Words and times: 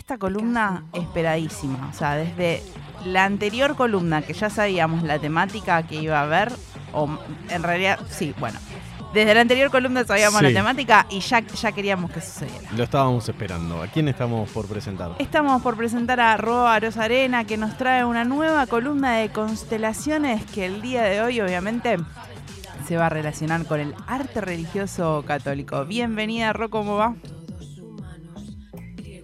esta 0.00 0.16
columna 0.16 0.82
esperadísima. 0.94 1.88
O 1.90 1.92
sea, 1.92 2.16
desde 2.16 2.62
la 3.04 3.24
anterior 3.24 3.76
columna 3.76 4.22
que 4.22 4.32
ya 4.32 4.48
sabíamos 4.48 5.02
la 5.02 5.18
temática 5.18 5.82
que 5.82 5.96
iba 5.96 6.18
a 6.18 6.22
haber, 6.22 6.50
o 6.92 7.08
en 7.50 7.62
realidad, 7.62 8.00
sí, 8.08 8.34
bueno. 8.40 8.58
Desde 9.12 9.34
la 9.34 9.40
anterior 9.40 9.70
columna 9.70 10.04
sabíamos 10.04 10.40
la 10.40 10.52
temática 10.52 11.04
y 11.10 11.18
ya, 11.20 11.40
ya 11.40 11.72
queríamos 11.72 12.12
que 12.12 12.20
sucediera. 12.20 12.70
Lo 12.76 12.84
estábamos 12.84 13.28
esperando. 13.28 13.82
¿A 13.82 13.88
quién 13.88 14.08
estamos 14.08 14.48
por 14.50 14.66
presentar? 14.68 15.16
Estamos 15.18 15.60
por 15.62 15.76
presentar 15.76 16.20
a 16.20 16.36
Roa 16.36 16.76
Arena 16.76 17.44
que 17.44 17.56
nos 17.56 17.76
trae 17.76 18.04
una 18.04 18.24
nueva 18.24 18.66
columna 18.68 19.16
de 19.16 19.30
constelaciones 19.30 20.44
que 20.46 20.64
el 20.64 20.80
día 20.80 21.02
de 21.02 21.20
hoy 21.22 21.40
obviamente 21.40 21.98
se 22.86 22.96
va 22.96 23.06
a 23.06 23.10
relacionar 23.10 23.66
con 23.66 23.80
el 23.80 23.94
arte 24.06 24.40
religioso 24.40 25.24
católico. 25.26 25.84
Bienvenida, 25.84 26.52
Ro, 26.52 26.70
¿cómo 26.70 26.96
va? 26.96 27.16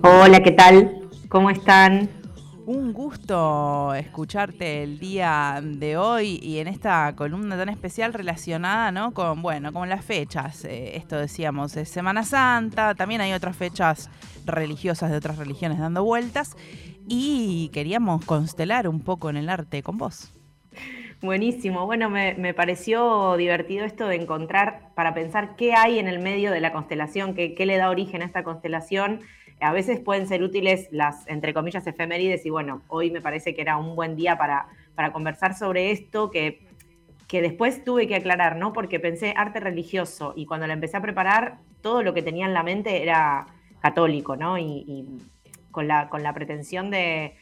Hola, 0.02 0.42
¿qué 0.42 0.52
tal? 0.52 1.08
¿Cómo 1.28 1.48
están? 1.48 2.10
Un 2.66 2.92
gusto 2.92 3.94
escucharte 3.94 4.82
el 4.82 4.98
día 4.98 5.60
de 5.62 5.96
hoy 5.96 6.38
y 6.42 6.58
en 6.58 6.68
esta 6.68 7.14
columna 7.16 7.56
tan 7.56 7.68
especial 7.68 8.12
relacionada, 8.12 8.92
¿no? 8.92 9.12
Con, 9.14 9.40
bueno, 9.40 9.72
con 9.72 9.88
las 9.88 10.04
fechas. 10.04 10.64
Eh, 10.64 10.96
esto 10.96 11.16
decíamos, 11.16 11.76
es 11.76 11.88
Semana 11.88 12.24
Santa, 12.24 12.94
también 12.94 13.20
hay 13.20 13.32
otras 13.32 13.56
fechas 13.56 14.10
religiosas 14.44 15.10
de 15.10 15.16
otras 15.16 15.38
religiones 15.38 15.78
dando 15.78 16.04
vueltas 16.04 16.56
y 17.08 17.70
queríamos 17.72 18.24
constelar 18.24 18.88
un 18.88 19.00
poco 19.00 19.30
en 19.30 19.36
el 19.36 19.48
arte 19.48 19.82
con 19.82 19.96
vos. 19.96 20.32
Buenísimo. 21.22 21.86
Bueno, 21.86 22.10
me, 22.10 22.54
pareció 22.54 23.36
divertido 23.36 23.86
esto 23.86 24.06
de 24.06 24.16
encontrar, 24.16 24.90
para 24.94 25.14
pensar 25.14 25.56
qué 25.56 25.72
hay 25.72 25.98
en 25.98 26.08
el 26.08 26.18
medio 26.18 26.50
de 26.50 26.60
la 26.60 26.72
constelación, 26.72 27.34
qué, 27.34 27.54
qué 27.54 27.64
le 27.64 27.78
da 27.78 27.88
origen 27.88 28.20
a 28.20 28.26
esta 28.26 28.44
constelación 28.44 29.20
a 29.60 29.72
veces 29.72 30.00
pueden 30.00 30.26
ser 30.26 30.42
útiles 30.42 30.88
las, 30.90 31.26
entre 31.28 31.54
comillas, 31.54 31.86
efemérides 31.86 32.44
y 32.44 32.50
bueno, 32.50 32.82
hoy 32.88 33.10
me 33.10 33.20
parece 33.20 33.54
que 33.54 33.62
era 33.62 33.76
un 33.76 33.96
buen 33.96 34.16
día 34.16 34.36
para, 34.36 34.66
para 34.94 35.12
conversar 35.12 35.56
sobre 35.56 35.90
esto 35.90 36.30
que, 36.30 36.60
que 37.26 37.40
después 37.42 37.82
tuve 37.84 38.06
que 38.06 38.16
aclarar, 38.16 38.56
¿no? 38.56 38.72
Porque 38.72 39.00
pensé 39.00 39.34
arte 39.36 39.60
religioso 39.60 40.32
y 40.36 40.46
cuando 40.46 40.66
la 40.66 40.74
empecé 40.74 40.96
a 40.96 41.02
preparar, 41.02 41.58
todo 41.80 42.02
lo 42.02 42.14
que 42.14 42.22
tenía 42.22 42.46
en 42.46 42.54
la 42.54 42.62
mente 42.62 43.02
era 43.02 43.46
católico, 43.80 44.36
¿no? 44.36 44.58
Y, 44.58 45.06
con, 45.70 45.88
la, 45.88 46.08
con 46.08 46.22
la 46.22 46.32
pretensión 46.32 46.90
de, 46.90 47.34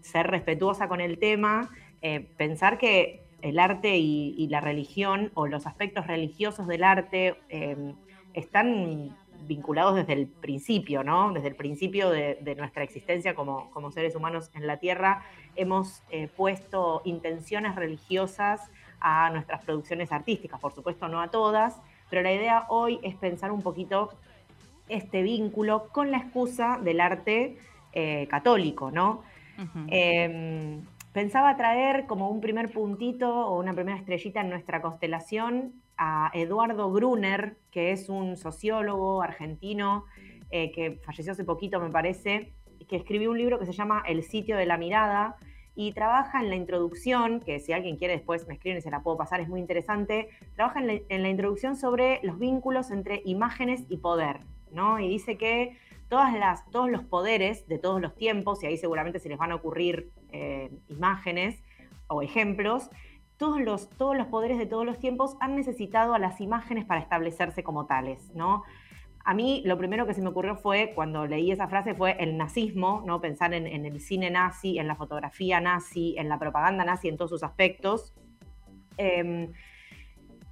ser 0.00 0.26
respetuosa 0.28 0.88
con 0.88 1.00
el 1.00 1.18
tema, 1.18 1.68
eh, 2.00 2.20
pensar 2.36 2.78
que 2.78 3.22
el 3.42 3.58
arte 3.58 3.96
y, 3.96 4.46
la 4.48 4.60
religión 4.60 5.30
o 5.34 5.46
los 5.46 5.66
aspectos 5.66 6.06
religiosos 6.06 6.66
del 6.66 6.84
arte 6.84 7.36
eh, 7.48 7.94
están 8.34 9.14
vinculados 9.46 9.94
desde 9.94 10.12
el 10.12 10.26
principio, 10.26 11.02
¿no? 11.02 11.32
Desde 11.32 11.48
el 11.48 11.56
principio 11.56 12.10
de, 12.10 12.54
nuestra 12.56 12.82
existencia 12.82 13.34
como, 13.34 13.90
seres 13.92 14.14
humanos 14.14 14.50
en 14.54 14.66
la 14.66 14.78
Tierra, 14.78 15.22
hemos 15.56 16.02
eh, 16.10 16.28
puesto 16.36 17.02
intenciones 17.04 17.74
religiosas 17.74 18.70
a 19.00 19.30
nuestras 19.30 19.64
producciones 19.64 20.12
artísticas, 20.12 20.60
por 20.60 20.72
supuesto 20.72 21.08
no 21.08 21.20
a 21.20 21.30
todas, 21.30 21.80
pero 22.10 22.22
la 22.22 22.32
idea 22.32 22.66
hoy 22.68 23.00
es 23.02 23.14
pensar 23.16 23.50
un 23.50 23.62
poquito 23.62 24.10
este 24.88 25.22
vínculo 25.22 25.88
con 25.88 26.10
la 26.10 26.18
excusa 26.18 26.78
del 26.82 27.00
arte 27.00 27.56
eh, 27.92 28.26
católico, 28.28 28.90
¿no? 28.90 29.22
Em, 29.88 30.82
pensaba 31.12 31.54
traer 31.56 32.06
como 32.06 32.30
un 32.30 32.40
primer 32.40 32.72
puntito 32.72 33.28
o 33.28 33.58
una 33.58 33.74
primera 33.74 33.98
estrellita 33.98 34.40
en 34.40 34.48
nuestra 34.48 34.80
constelación 34.80 35.74
a 36.02 36.30
Eduardo 36.32 36.90
Gruner, 36.90 37.58
que 37.70 37.92
es 37.92 38.08
un 38.08 38.38
sociólogo 38.38 39.20
argentino 39.20 40.06
eh, 40.50 40.72
que 40.72 40.98
falleció 41.04 41.32
hace 41.32 41.44
poquito, 41.44 41.78
me 41.78 41.90
parece, 41.90 42.54
que 42.88 42.96
escribió 42.96 43.30
un 43.30 43.36
libro 43.36 43.58
que 43.58 43.66
se 43.66 43.72
llama 43.72 44.02
El 44.08 44.22
sitio 44.22 44.56
de 44.56 44.64
la 44.64 44.78
mirada 44.78 45.36
y 45.76 45.92
trabaja 45.92 46.40
en 46.40 46.48
la 46.48 46.56
introducción, 46.56 47.40
que 47.40 47.60
si 47.60 47.74
alguien 47.74 47.98
quiere 47.98 48.14
después 48.14 48.48
me 48.48 48.54
escriben 48.54 48.78
y 48.78 48.80
se 48.80 48.90
la 48.90 49.02
puedo 49.02 49.18
pasar, 49.18 49.40
es 49.40 49.48
muy 49.48 49.60
interesante, 49.60 50.30
trabaja 50.56 50.80
en 50.80 51.22
la, 51.22 51.28
introducción 51.28 51.76
sobre 51.76 52.18
los 52.22 52.38
vínculos 52.38 52.90
entre 52.90 53.20
imágenes 53.26 53.84
y 53.90 53.98
poder, 53.98 54.40
¿no? 54.72 54.98
Y 55.00 55.06
dice 55.06 55.36
que 55.36 55.76
todas 56.08 56.32
las, 56.34 56.68
todos 56.70 56.90
los 56.90 57.04
poderes 57.04 57.68
de 57.68 57.78
todos 57.78 58.00
los 58.00 58.16
tiempos, 58.16 58.62
y 58.62 58.66
ahí 58.66 58.78
seguramente 58.78 59.18
se 59.18 59.28
les 59.28 59.36
van 59.36 59.52
a 59.52 59.56
ocurrir 59.56 60.10
eh, 60.32 60.70
imágenes 60.88 61.62
o 62.08 62.22
ejemplos, 62.22 62.88
todos 63.40 63.58
los, 63.58 63.88
todos 63.88 64.14
los 64.18 64.26
poderes 64.26 64.58
de 64.58 64.66
todos 64.66 64.84
los 64.84 64.98
tiempos 64.98 65.38
han 65.40 65.56
necesitado 65.56 66.12
a 66.12 66.18
las 66.18 66.42
imágenes 66.42 66.84
para 66.84 67.00
establecerse 67.00 67.64
como 67.64 67.86
tales, 67.86 68.30
¿no? 68.34 68.64
A 69.24 69.32
mí 69.32 69.62
lo 69.64 69.78
primero 69.78 70.06
que 70.06 70.12
se 70.12 70.20
me 70.20 70.28
ocurrió 70.28 70.56
fue, 70.56 70.92
cuando 70.94 71.26
leí 71.26 71.50
esa 71.50 71.66
frase, 71.66 71.94
fue 71.94 72.16
el 72.20 72.36
nazismo, 72.36 73.02
¿no? 73.06 73.22
Pensar 73.22 73.54
en, 73.54 73.66
el 73.66 73.98
cine 74.00 74.30
nazi, 74.30 74.78
en 74.78 74.86
la 74.86 74.94
fotografía 74.94 75.58
nazi, 75.58 76.16
en 76.18 76.28
la 76.28 76.38
propaganda 76.38 76.84
nazi, 76.84 77.08
en 77.08 77.16
todos 77.16 77.30
sus 77.30 77.42
aspectos. 77.42 78.12
Em, 78.98 79.50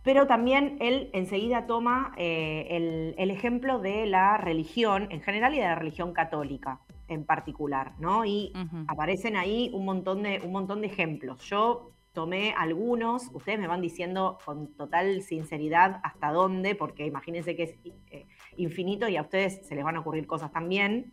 pero 0.03 0.27
también 0.27 0.79
él 0.81 1.11
enseguida 1.13 1.67
toma 1.67 2.15
eh, 2.17 3.15
el, 3.19 3.31
ejemplo 3.31 3.81
de 3.81 4.07
la 4.07 4.39
religión 4.39 5.09
en 5.11 5.21
general 5.21 5.53
y 5.55 5.59
de 5.59 5.65
la 5.65 5.75
religión 5.75 6.15
católica 6.15 6.81
en 7.09 7.27
particular, 7.27 7.93
¿no? 7.99 8.25
Y 8.25 8.53
aparecen 8.87 9.37
ahí 9.37 9.71
un 9.75 9.85
montón, 9.85 10.23
de, 10.23 10.41
un 10.43 10.53
montón 10.53 10.81
de 10.81 10.87
ejemplos. 10.87 11.43
Yo 11.43 11.93
tomé 12.19 12.53
algunos, 12.59 13.31
ustedes 13.33 13.61
me 13.61 13.69
van 13.69 13.81
diciendo 13.81 14.39
con 14.45 14.75
total 14.75 15.23
sinceridad 15.23 16.01
hasta 16.03 16.33
dónde, 16.33 16.75
porque 16.75 17.07
imagínense 17.07 17.55
que 17.55 17.63
es 17.63 17.75
eh, 18.11 18.27
infinito 18.57 19.09
y 19.09 19.17
a 19.17 19.23
ustedes 19.23 19.65
se 19.65 19.77
les 19.77 19.85
van 19.85 19.95
a 19.95 20.01
ocurrir 20.01 20.27
cosas 20.27 20.51
también. 20.51 21.13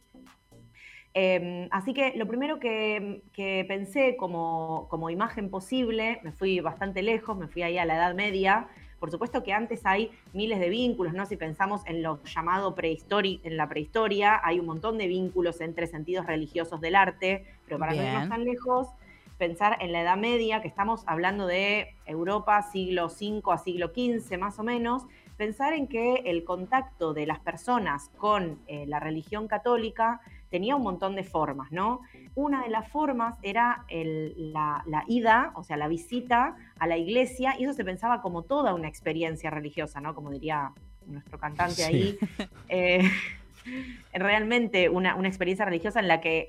Em, 1.13 1.67
así 1.69 1.93
que 1.93 2.13
lo 2.15 2.27
primero 2.27 2.59
que, 2.59 3.21
pensé 3.67 4.17
como, 4.17 4.87
como, 4.89 5.11
imagen 5.11 5.51
posible, 5.51 6.21
me 6.23 6.31
fui 6.31 6.59
bastante 6.59 7.03
lejos, 7.03 7.37
me 7.37 7.47
fui 7.47 7.61
ahí 7.61 7.77
a 7.77 7.85
la 7.85 7.97
Edad 7.97 8.15
Media. 8.15 8.67
Por 8.99 9.11
supuesto 9.11 9.43
que 9.43 9.53
antes 9.53 9.85
hay 9.85 10.09
miles 10.33 10.59
de 10.59 10.69
vínculos, 10.69 11.13
¿no? 11.13 11.27
Si 11.27 11.37
pensamos 11.37 11.85
en 11.85 12.01
lo 12.01 12.23
llamado 12.23 12.73
prehistoria, 12.73 13.37
en 13.43 13.57
la 13.57 13.69
prehistoria, 13.69 14.41
hay 14.43 14.59
un 14.59 14.65
montón 14.65 14.97
de 14.97 15.05
vínculos 15.05 15.61
entre 15.61 15.85
sentidos 15.85 16.25
religiosos 16.25 16.81
del 16.81 16.95
arte, 16.95 17.45
pero 17.65 17.77
para 17.77 17.93
no 17.93 18.01
irnos 18.01 18.27
tan 18.27 18.43
lejos, 18.43 18.87
pensar 19.37 19.77
en 19.81 19.91
la 19.91 20.01
Edad 20.01 20.17
Media, 20.17 20.61
que 20.61 20.67
estamos 20.67 21.03
hablando 21.07 21.47
de 21.47 21.95
Europa 22.05 22.61
siglo 22.61 23.07
V 23.07 23.41
a 23.51 23.57
siglo 23.57 23.87
XV 23.87 24.37
más 24.37 24.59
o 24.59 24.63
menos, 24.63 25.03
pensar 25.37 25.73
en 25.73 25.87
que 25.87 26.15
el 26.25 26.43
contacto 26.43 27.13
de 27.13 27.25
las 27.25 27.39
personas 27.39 28.09
con 28.17 28.59
eh, 28.67 28.85
la 28.87 28.99
religión 28.99 29.47
católica 29.47 30.21
tenía 30.49 30.75
un 30.75 30.83
montón 30.83 31.15
de 31.15 31.23
formas, 31.23 31.71
¿no? 31.71 32.01
Una 32.33 32.63
de 32.63 32.69
las 32.69 32.89
formas 32.89 33.35
era 33.41 33.85
la, 33.89 34.83
ida, 35.07 35.51
o 35.55 35.63
sea, 35.63 35.75
la 35.75 35.87
visita 35.87 36.55
a 36.79 36.87
la 36.87 36.97
iglesia, 36.97 37.55
y 37.59 37.65
eso 37.65 37.73
se 37.73 37.83
pensaba 37.83 38.21
como 38.21 38.43
toda 38.43 38.73
una 38.73 38.87
experiencia 38.87 39.49
religiosa, 39.49 39.99
¿no? 39.99 40.15
Como 40.15 40.31
diría 40.31 40.71
nuestro 41.05 41.37
cantante 41.39 41.83
ahí. 41.83 42.17
Eh, 42.69 43.03
realmente 44.13 44.89
una, 44.89 45.15
experiencia 45.27 45.65
religiosa 45.65 45.99
en 45.99 46.07
la 46.07 46.21
que 46.21 46.47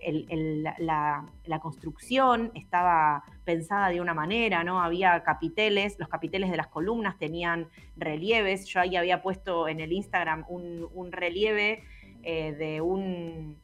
la, 0.79 1.61
construcción 1.61 2.53
estaba 2.55 3.25
pensada 3.45 3.89
de 3.89 4.01
una 4.01 4.15
manera, 4.15 4.65
¿no? 4.65 4.83
Había 4.83 5.23
capiteles, 5.23 5.97
los 5.99 6.09
capiteles 6.09 6.51
de 6.51 6.57
las 6.57 6.69
columnas 6.69 7.19
tenían 7.19 7.69
relieves. 7.97 8.67
Yo 8.67 8.81
ahí 8.81 8.97
había 8.97 9.23
puesto 9.23 9.69
en 9.69 9.81
el 9.81 9.93
Instagram 9.93 10.45
un, 10.49 11.13
relieve 11.13 11.83
eh, 12.23 12.53
de 12.53 12.81
un 12.81 13.57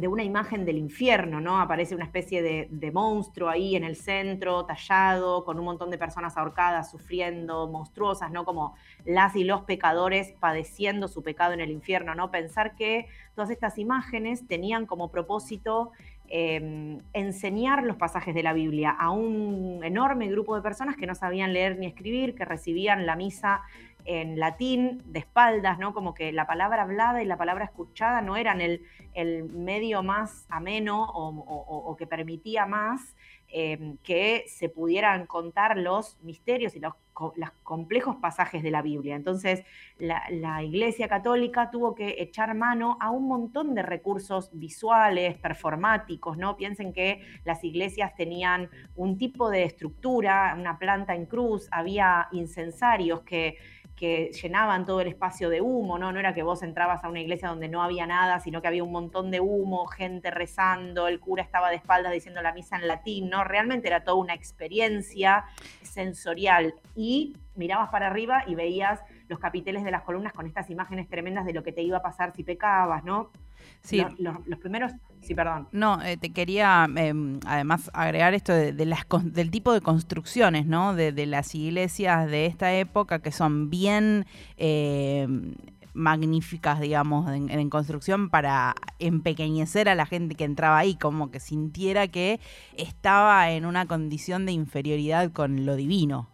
de 0.00 0.08
una 0.08 0.22
imagen 0.22 0.64
del 0.64 0.78
infierno, 0.78 1.40
¿no? 1.40 1.60
Aparece 1.60 1.94
una 1.94 2.04
especie 2.04 2.42
de, 2.42 2.90
monstruo 2.92 3.48
ahí 3.48 3.76
en 3.76 3.84
el 3.84 3.96
centro, 3.96 4.64
tallado, 4.64 5.44
con 5.44 5.58
un 5.58 5.64
montón 5.64 5.90
de 5.90 5.98
personas 5.98 6.36
ahorcadas, 6.36 6.90
sufriendo, 6.90 7.68
monstruosas, 7.68 8.30
¿no? 8.30 8.44
Como 8.44 8.74
las 9.04 9.36
y 9.36 9.44
los 9.44 9.62
pecadores 9.62 10.32
padeciendo 10.40 11.08
su 11.08 11.22
pecado 11.22 11.52
en 11.52 11.60
el 11.60 11.70
infierno, 11.70 12.14
¿no? 12.14 12.30
Pensar 12.30 12.74
que 12.74 13.06
todas 13.34 13.50
estas 13.50 13.78
imágenes 13.78 14.46
tenían 14.46 14.86
como 14.86 15.10
propósito 15.10 15.92
em, 16.28 17.00
enseñar 17.12 17.84
los 17.84 17.96
pasajes 17.96 18.34
de 18.34 18.42
la 18.42 18.52
Biblia 18.52 18.90
a 18.90 19.10
un 19.10 19.80
enorme 19.82 20.28
grupo 20.28 20.56
de 20.56 20.62
personas 20.62 20.96
que 20.96 21.06
no 21.06 21.14
sabían 21.14 21.52
leer 21.52 21.78
ni 21.78 21.86
escribir, 21.86 22.34
que 22.34 22.44
recibían 22.44 23.06
la 23.06 23.16
misa 23.16 23.62
en 24.04 24.38
latín 24.38 25.02
de 25.06 25.20
espaldas, 25.20 25.78
¿no? 25.78 25.92
Como 25.92 26.14
que 26.14 26.32
la 26.32 26.46
palabra 26.46 26.82
hablada 26.82 27.22
y 27.22 27.26
la 27.26 27.36
palabra 27.36 27.66
escuchada 27.66 28.22
no 28.22 28.36
eran 28.36 28.60
el, 28.60 28.80
medio 29.52 30.02
más 30.02 30.46
ameno 30.48 31.04
o, 31.12 31.96
que 31.96 32.06
permitía 32.06 32.66
más 32.66 33.16
em, 33.48 33.96
que 33.98 34.44
se 34.46 34.68
pudieran 34.68 35.26
contar 35.26 35.76
los 35.76 36.20
misterios 36.22 36.76
y 36.76 36.80
los, 36.80 36.94
complejos 37.64 38.16
pasajes 38.16 38.62
de 38.62 38.70
la 38.70 38.80
Biblia. 38.80 39.16
Entonces, 39.16 39.64
la, 39.98 40.62
Iglesia 40.62 41.08
Católica 41.08 41.70
tuvo 41.70 41.94
que 41.94 42.16
echar 42.18 42.54
mano 42.54 42.96
a 43.00 43.10
un 43.10 43.26
montón 43.26 43.74
de 43.74 43.82
recursos 43.82 44.50
visuales, 44.52 45.36
performáticos, 45.36 46.38
¿no? 46.38 46.56
Piensen 46.56 46.92
que 46.92 47.22
las 47.44 47.64
iglesias 47.64 48.14
tenían 48.14 48.70
un 48.94 49.18
tipo 49.18 49.50
de 49.50 49.64
estructura, 49.64 50.54
una 50.56 50.78
planta 50.78 51.14
en 51.14 51.26
cruz, 51.26 51.68
había 51.72 52.28
incensarios 52.30 53.22
que 53.22 53.56
que 53.98 54.30
llenaban 54.32 54.86
todo 54.86 55.00
el 55.00 55.08
espacio 55.08 55.50
de 55.50 55.60
humo, 55.60 55.98
¿no? 55.98 56.12
No 56.12 56.20
era 56.20 56.32
que 56.32 56.42
vos 56.42 56.62
entrabas 56.62 57.02
a 57.02 57.08
una 57.08 57.20
iglesia 57.20 57.48
donde 57.48 57.68
no 57.68 57.82
había 57.82 58.06
nada, 58.06 58.38
sino 58.38 58.62
que 58.62 58.68
había 58.68 58.84
un 58.84 58.92
montón 58.92 59.30
de 59.30 59.40
humo, 59.40 59.86
gente 59.86 60.30
rezando, 60.30 61.08
el 61.08 61.18
cura 61.18 61.42
estaba 61.42 61.70
de 61.70 61.76
espaldas 61.76 62.12
diciendo 62.12 62.40
la 62.40 62.52
misa 62.52 62.76
en 62.76 62.86
latín, 62.86 63.28
¿no? 63.28 63.42
Realmente 63.42 63.88
era 63.88 64.04
toda 64.04 64.16
una 64.18 64.34
experiencia 64.34 65.44
sensorial 65.82 66.74
y 66.94 67.36
mirabas 67.56 67.90
para 67.90 68.06
arriba 68.06 68.44
y 68.46 68.54
veías 68.54 69.00
los 69.26 69.40
capiteles 69.40 69.82
de 69.82 69.90
las 69.90 70.02
columnas 70.02 70.32
con 70.32 70.46
estas 70.46 70.70
imágenes 70.70 71.08
tremendas 71.08 71.44
de 71.44 71.52
lo 71.52 71.62
que 71.64 71.72
te 71.72 71.82
iba 71.82 71.98
a 71.98 72.02
pasar 72.02 72.32
si 72.34 72.44
pecabas, 72.44 73.02
¿no? 73.02 73.30
Sí. 73.82 74.04
Los, 74.18 74.58
primeros, 74.58 74.92
sí, 75.20 75.34
perdón. 75.34 75.68
No, 75.72 76.02
eh, 76.02 76.16
te 76.16 76.30
quería 76.30 76.88
em, 76.96 77.40
además 77.46 77.90
agregar 77.92 78.34
esto 78.34 78.52
de, 78.52 78.86
las, 78.86 79.06
del 79.22 79.50
tipo 79.50 79.72
de 79.72 79.80
construcciones, 79.80 80.66
¿no? 80.66 80.94
De, 80.94 81.26
las 81.26 81.54
iglesias 81.54 82.30
de 82.30 82.46
esta 82.46 82.72
época 82.74 83.18
que 83.20 83.32
son 83.32 83.70
bien 83.70 84.26
em, 84.56 85.54
magníficas, 85.98 86.80
digamos, 86.80 87.30
en, 87.30 87.70
construcción 87.70 88.30
para 88.30 88.74
empequeñecer 88.98 89.88
a 89.88 89.94
la 89.94 90.06
gente 90.06 90.36
que 90.36 90.44
entraba 90.44 90.78
ahí, 90.78 90.94
como 90.94 91.30
que 91.30 91.40
sintiera 91.40 92.08
que 92.08 92.40
estaba 92.76 93.50
en 93.50 93.66
una 93.66 93.86
condición 93.86 94.46
de 94.46 94.52
inferioridad 94.52 95.32
con 95.32 95.66
lo 95.66 95.76
divino. 95.76 96.28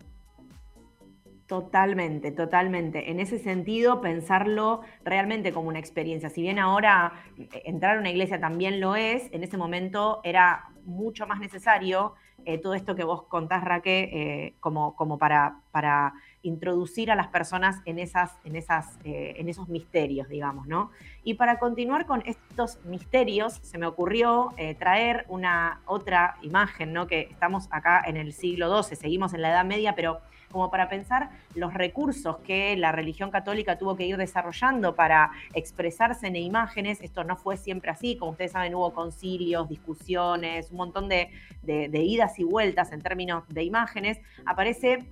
Totalmente, 1.46 2.32
totalmente. 2.32 3.10
En 3.10 3.20
ese 3.20 3.38
sentido, 3.38 4.00
pensarlo 4.00 4.80
realmente 5.04 5.52
como 5.52 5.68
una 5.68 5.78
experiencia. 5.78 6.30
Si 6.30 6.40
bien 6.40 6.58
ahora 6.58 7.12
eh, 7.36 7.62
entrar 7.66 7.96
a 7.96 8.00
una 8.00 8.08
iglesia 8.08 8.40
también 8.40 8.80
lo 8.80 8.96
es, 8.96 9.30
en 9.30 9.44
ese 9.44 9.58
momento 9.58 10.20
era 10.24 10.70
mucho 10.86 11.26
más 11.26 11.40
necesario 11.40 12.14
eh, 12.46 12.58
todo 12.58 12.74
esto 12.74 12.94
que 12.94 13.04
vos 13.04 13.24
contás, 13.24 13.62
Raque, 13.64 14.10
eh, 14.12 14.54
como, 14.60 14.96
como 14.96 15.18
para, 15.18 15.60
para, 15.70 16.14
introducir 16.42 17.10
a 17.10 17.16
las 17.16 17.28
personas 17.28 17.80
en, 17.86 17.98
esas, 17.98 18.32
en, 18.44 18.54
esas, 18.54 18.98
en 19.02 19.48
esos 19.48 19.70
misterios, 19.70 20.28
digamos, 20.28 20.66
¿no? 20.66 20.90
Y 21.22 21.34
para 21.34 21.58
continuar 21.58 22.04
con 22.04 22.22
estos 22.26 22.84
misterios, 22.84 23.54
se 23.62 23.78
me 23.78 23.86
ocurrió 23.86 24.50
traer 24.78 25.24
una 25.28 25.80
otra 25.86 26.36
imagen, 26.42 26.92
¿no? 26.92 27.06
Que 27.06 27.28
estamos 27.30 27.66
acá 27.70 28.02
en 28.04 28.18
el 28.18 28.34
siglo 28.34 28.82
XII, 28.82 28.94
seguimos 28.94 29.32
en 29.32 29.40
la 29.40 29.52
Edad 29.52 29.64
Media, 29.64 29.94
pero 29.94 30.20
como 30.54 30.70
para 30.70 30.88
pensar 30.88 31.30
los 31.56 31.74
recursos 31.74 32.36
que 32.38 32.76
la 32.76 32.92
religión 32.92 33.32
católica 33.32 33.76
tuvo 33.76 33.96
que 33.96 34.06
ir 34.06 34.16
desarrollando 34.16 34.94
para 34.94 35.32
expresarse 35.52 36.28
en 36.28 36.36
imágenes. 36.36 37.00
Esto 37.00 37.24
no 37.24 37.36
fue 37.36 37.56
siempre 37.56 37.90
así, 37.90 38.16
como 38.16 38.30
ustedes 38.30 38.52
saben, 38.52 38.72
hubo 38.76 38.94
concilios, 38.94 39.68
discusiones, 39.68 40.70
un 40.70 40.76
montón 40.76 41.08
de, 41.08 41.30
de 41.62 42.02
idas 42.02 42.38
y 42.38 42.44
vueltas 42.44 42.92
en 42.92 43.02
términos 43.02 43.42
de 43.48 43.64
imágenes. 43.64 44.20
Aparece 44.46 45.04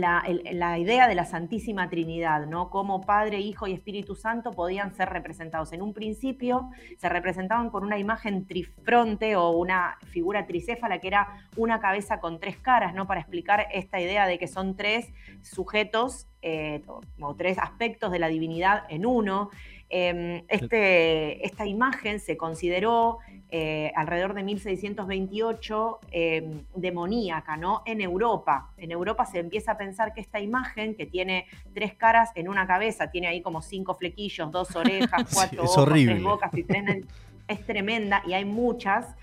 la, 0.00 0.78
idea 0.78 1.08
de 1.08 1.14
la 1.14 1.24
Santísima 1.24 1.88
Trinidad, 1.88 2.46
¿no? 2.46 2.70
Cómo 2.70 3.00
Padre, 3.00 3.40
Hijo 3.40 3.66
y 3.66 3.72
Espíritu 3.72 4.14
Santo 4.14 4.52
podían 4.52 4.94
ser 4.94 5.08
representados. 5.08 5.72
En 5.72 5.82
un 5.82 5.92
principio 5.92 6.70
se 6.98 7.08
representaban 7.08 7.70
con 7.70 7.84
una 7.84 7.98
imagen 7.98 8.46
trifronte 8.46 9.36
o 9.36 9.50
una 9.50 9.98
figura 10.10 10.46
tricéfala 10.46 10.98
que 10.98 11.08
era 11.08 11.48
una 11.56 11.80
cabeza 11.80 12.20
con 12.20 12.40
tres 12.40 12.56
caras, 12.58 12.94
¿no? 12.94 13.06
Para 13.06 13.20
explicar 13.20 13.66
esta 13.72 14.00
idea 14.00 14.26
de 14.26 14.38
que 14.38 14.46
son 14.46 14.76
tres 14.76 15.12
sujetos 15.42 16.26
eh, 16.42 16.82
o 17.20 17.34
tres 17.34 17.58
aspectos 17.58 18.12
de 18.12 18.18
la 18.18 18.28
divinidad 18.28 18.84
en 18.88 19.06
uno. 19.06 19.50
Em, 19.88 20.42
este, 20.48 21.46
esta 21.46 21.64
imagen 21.64 22.18
se 22.18 22.36
consideró 22.36 23.18
eh, 23.50 23.92
alrededor 23.94 24.34
de 24.34 24.42
1628 24.42 26.00
em, 26.10 26.64
demoníaca, 26.74 27.56
¿no? 27.56 27.82
En 27.86 28.00
Europa. 28.00 28.72
En 28.76 28.90
Europa 28.90 29.24
se 29.26 29.38
empieza 29.38 29.72
a 29.72 29.78
pensar 29.78 30.12
que 30.12 30.20
esta 30.20 30.40
imagen, 30.40 30.96
que 30.96 31.06
tiene 31.06 31.46
tres 31.72 31.94
caras 31.94 32.32
en 32.34 32.48
una 32.48 32.66
cabeza, 32.66 33.10
tiene 33.10 33.28
ahí 33.28 33.42
como 33.42 33.62
cinco 33.62 33.94
flequillos, 33.94 34.50
dos 34.50 34.74
orejas, 34.76 35.30
cuatro 35.32 35.62
ojos, 35.62 35.84
tres 35.84 36.22
bocas 36.22 36.52
y 36.54 36.64
tres... 36.64 37.04
es 37.46 37.64
tremenda 37.64 38.22
y 38.26 38.32
hay 38.32 38.44
muchas. 38.44 39.14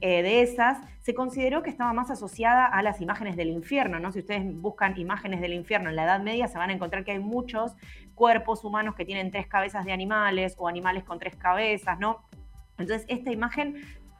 Eh, 0.00 0.22
de 0.22 0.42
esas, 0.42 0.78
se 1.00 1.14
consideró 1.14 1.62
que 1.62 1.70
estaba 1.70 1.92
más 1.92 2.10
asociada 2.10 2.66
a 2.66 2.82
las 2.82 3.00
imágenes 3.00 3.36
del 3.36 3.48
infierno, 3.48 3.98
¿no? 3.98 4.12
Si 4.12 4.18
ustedes 4.18 4.42
buscan 4.60 4.98
imágenes 4.98 5.40
del 5.40 5.54
infierno 5.54 5.88
en 5.88 5.96
la 5.96 6.04
Edad 6.04 6.20
Media, 6.20 6.48
se 6.48 6.58
van 6.58 6.70
a 6.70 6.74
encontrar 6.74 7.04
que 7.04 7.12
hay 7.12 7.18
muchos 7.18 7.76
cuerpos 8.14 8.64
humanos 8.64 8.94
que 8.94 9.04
tienen 9.04 9.30
tres 9.30 9.46
cabezas 9.46 9.84
de 9.86 9.92
animales 9.92 10.54
o 10.58 10.68
animales 10.68 11.04
con 11.04 11.18
tres 11.18 11.36
cabezas, 11.36 11.98
¿no? 11.98 12.24
Entonces, 12.78 13.06
esta 13.08 13.32
imagen 13.32 13.76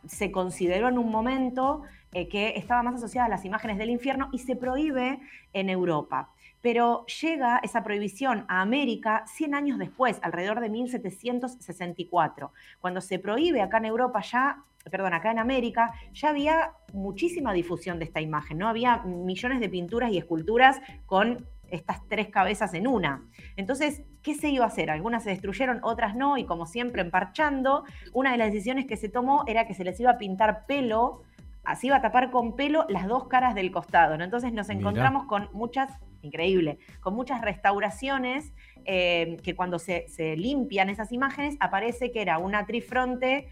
se 0.06 0.30
consideró 0.30 0.88
en 0.88 0.98
un 0.98 1.10
momento 1.10 1.82
eh, 2.12 2.28
que 2.28 2.54
estaba 2.56 2.82
más 2.82 2.94
asociada 2.94 3.26
a 3.26 3.30
las 3.30 3.44
imágenes 3.44 3.76
del 3.76 3.90
infierno 3.90 4.30
y 4.32 4.38
se 4.38 4.56
prohíbe 4.56 5.18
en 5.52 5.68
Europa. 5.68 6.30
Pero 6.66 7.06
llega 7.22 7.60
esa 7.62 7.84
prohibición 7.84 8.44
a 8.48 8.60
América 8.60 9.22
100 9.28 9.54
años 9.54 9.78
después, 9.78 10.18
alrededor 10.20 10.58
de 10.58 10.68
1764. 10.68 12.50
Cuando 12.80 13.00
se 13.00 13.20
prohíbe 13.20 13.62
acá 13.62 13.78
en 13.78 13.84
Europa 13.84 14.20
ya, 14.20 14.64
perdón, 14.90 15.14
acá 15.14 15.30
en 15.30 15.38
América, 15.38 15.92
ya 16.12 16.30
había 16.30 16.72
muchísima 16.92 17.52
difusión 17.52 18.00
de 18.00 18.06
esta 18.06 18.20
imagen, 18.20 18.58
¿no? 18.58 18.66
Había 18.66 18.96
millones 19.04 19.60
de 19.60 19.68
pinturas 19.68 20.10
y 20.10 20.18
esculturas 20.18 20.80
con 21.06 21.46
estas 21.70 22.04
tres 22.08 22.30
cabezas 22.30 22.74
en 22.74 22.88
una. 22.88 23.22
Entonces, 23.54 24.02
¿qué 24.24 24.34
se 24.34 24.48
iba 24.48 24.64
a 24.64 24.66
hacer? 24.66 24.90
Algunas 24.90 25.22
se 25.22 25.30
destruyeron, 25.30 25.78
otras 25.84 26.16
no, 26.16 26.36
y 26.36 26.46
como 26.46 26.66
siempre, 26.66 27.00
emparchando, 27.00 27.84
una 28.12 28.32
de 28.32 28.38
las 28.38 28.50
decisiones 28.50 28.86
que 28.86 28.96
se 28.96 29.08
tomó 29.08 29.44
era 29.46 29.68
que 29.68 29.74
se 29.74 29.84
les 29.84 30.00
iba 30.00 30.10
a 30.10 30.18
pintar 30.18 30.66
pelo, 30.66 31.22
así 31.66 31.88
iba 31.88 31.96
a 31.96 32.02
tapar 32.02 32.30
con 32.30 32.56
pelo 32.56 32.86
las 32.88 33.06
dos 33.06 33.28
caras 33.28 33.54
del 33.54 33.70
costado. 33.70 34.14
Entonces 34.14 34.52
nos 34.52 34.70
encontramos 34.70 35.26
con 35.26 35.48
muchas, 35.52 35.92
increíble, 36.26 36.78
con 37.00 37.14
muchas 37.14 37.40
restauraciones 37.40 38.52
eh, 38.84 39.38
que 39.42 39.54
cuando 39.54 39.78
se, 39.78 40.06
se 40.08 40.36
limpian 40.36 40.90
esas 40.90 41.12
imágenes 41.12 41.56
aparece 41.60 42.12
que 42.12 42.22
era 42.22 42.38
una 42.38 42.66
trifronte 42.66 43.48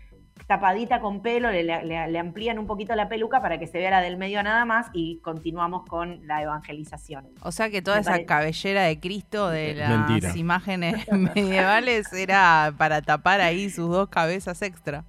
tapadita 0.46 1.00
con 1.00 1.22
pelo, 1.22 1.50
le, 1.50 2.18
amplían 2.18 2.58
un 2.58 2.66
poquito 2.66 2.94
la 2.94 3.08
peluca 3.08 3.40
para 3.40 3.58
que 3.58 3.66
se 3.66 3.78
vea 3.78 3.90
la 3.90 4.00
del 4.00 4.16
medio 4.16 4.42
nada 4.42 4.64
más 4.64 4.88
y 4.92 5.18
continuamos 5.20 5.86
con 5.86 6.26
la 6.26 6.42
evangelización. 6.42 7.26
O 7.40 7.50
sea 7.50 7.70
que 7.70 7.80
toda 7.80 8.00
esa 8.00 8.24
cabellera 8.24 8.82
de 8.82 9.00
Cristo 9.00 9.48
de 9.48 9.74
las 9.74 10.36
imágenes 10.36 11.06
medievales 11.12 12.12
era 12.12 12.74
para 12.76 13.00
tapar 13.00 13.40
ahí 13.40 13.70
sus 13.70 13.88
dos 13.88 14.08
cabezas 14.08 14.60
extra 14.62 15.04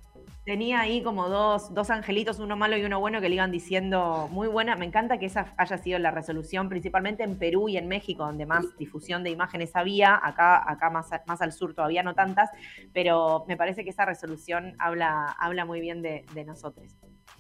tenía 0.46 0.80
ahí 0.80 1.02
como 1.02 1.28
dos, 1.28 1.74
dos 1.74 1.90
angelitos, 1.90 2.40
uno 2.40 2.56
malo 2.56 2.78
y 2.78 2.86
uno 2.86 3.00
bueno, 3.00 3.20
que 3.20 3.30
le 3.30 3.36
iban 3.36 3.52
diciendo 3.52 4.30
muy 4.32 4.48
buena. 4.48 4.76
Me 4.76 4.86
encanta 4.86 5.18
que 5.18 5.26
esa 5.26 5.54
haya 5.58 5.78
sido 5.80 5.98
la 6.00 6.12
resolución, 6.12 6.70
principalmente 6.70 7.24
en 7.24 7.38
Perú 7.38 7.68
y 7.68 7.78
en 7.78 7.88
México, 7.88 8.26
donde 8.26 8.46
más 8.46 8.78
difusión 8.78 9.24
de 9.24 9.32
imágenes 9.32 9.76
había. 9.76 10.20
Acá, 10.24 10.64
acá 10.70 10.90
más, 10.92 11.10
más 11.26 11.42
al 11.42 11.52
sur 11.52 11.74
todavía 11.74 12.04
no 12.04 12.14
tantas, 12.14 12.52
pero 12.94 13.44
me 13.48 13.58
parece 13.58 13.84
que 13.84 13.90
esa 13.90 14.06
resolución 14.06 14.76
habla, 14.78 15.36
habla 15.40 15.66
muy 15.66 15.82
bien 15.82 16.02
de, 16.02 16.24
nosotros. 16.46 16.96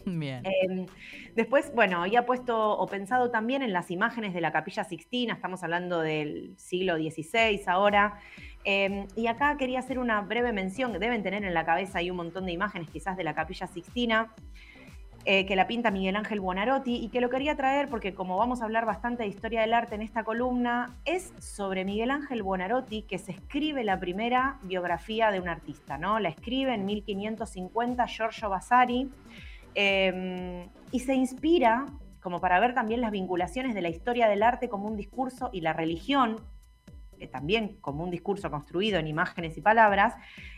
Bien. 0.19 0.43
Em, 0.45 0.85
después, 1.35 1.71
bueno, 1.73 2.03
había 2.03 2.25
puesto 2.25 2.77
o 2.77 2.87
pensado 2.87 3.31
también 3.31 3.61
en 3.61 3.73
las 3.73 3.91
imágenes 3.91 4.33
de 4.33 4.41
la 4.41 4.51
Capilla 4.51 4.83
Sixtina, 4.83 5.33
estamos 5.33 5.63
hablando 5.63 6.01
del 6.01 6.53
siglo 6.57 6.95
XVI 6.97 7.61
ahora. 7.67 8.19
Em, 8.63 9.07
y 9.15 9.27
acá 9.27 9.57
quería 9.57 9.79
hacer 9.79 9.99
una 9.99 10.21
breve 10.21 10.51
mención, 10.51 10.91
deben 10.93 11.23
tener 11.23 11.43
en 11.43 11.53
la 11.53 11.65
cabeza 11.65 11.99
ahí 11.99 12.09
un 12.09 12.17
montón 12.17 12.45
de 12.45 12.51
imágenes 12.51 12.89
quizás 12.89 13.17
de 13.17 13.23
la 13.23 13.35
Capilla 13.35 13.67
Sixtina, 13.67 14.31
eh, 15.27 15.47
que 15.47 15.55
la 15.55 15.65
pinta 15.65 15.89
Miguel 15.89 16.15
Ángel 16.15 16.39
Buonarroti, 16.39 16.95
y 16.95 17.09
que 17.09 17.19
lo 17.19 17.31
quería 17.31 17.55
traer 17.55 17.89
porque 17.89 18.13
como 18.13 18.37
vamos 18.37 18.61
a 18.61 18.65
hablar 18.65 18.85
bastante 18.85 19.23
de 19.23 19.29
historia 19.29 19.61
del 19.61 19.73
arte 19.73 19.95
en 19.95 20.03
esta 20.03 20.23
columna, 20.23 20.95
es 21.03 21.33
sobre 21.39 21.83
Miguel 21.83 22.11
Ángel 22.11 22.43
Buonarroti 22.43 23.01
que 23.03 23.17
se 23.17 23.31
escribe 23.31 23.83
la 23.83 23.99
primera 23.99 24.59
biografía 24.61 25.31
de 25.31 25.39
un 25.39 25.49
artista, 25.49 25.97
¿no? 25.97 26.19
La 26.19 26.29
escribe 26.29 26.75
en 26.75 26.85
1550 26.85 28.05
Giorgio 28.05 28.49
Vasari, 28.49 29.09
em, 29.75 30.67
y 30.91 30.99
se 30.99 31.13
inspira 31.13 31.85
como 32.21 32.41
para 32.41 32.59
ver 32.59 32.73
también 32.73 33.01
las 33.01 33.11
vinculaciones 33.11 33.75
de 33.75 33.81
la 33.81 33.89
historia 33.89 34.27
del 34.27 34.41
arte 34.41 34.67
como 34.67 34.87
un 34.87 34.97
discurso 34.97 35.49
y 35.53 35.61
la 35.61 35.73
religión 35.73 36.37
eh, 37.19 37.27
también 37.27 37.77
como 37.81 38.03
un 38.03 38.11
discurso 38.11 38.49
construido 38.51 38.99
en 38.99 39.07
imágenes 39.07 39.57
y 39.57 39.61
palabras, 39.61 40.15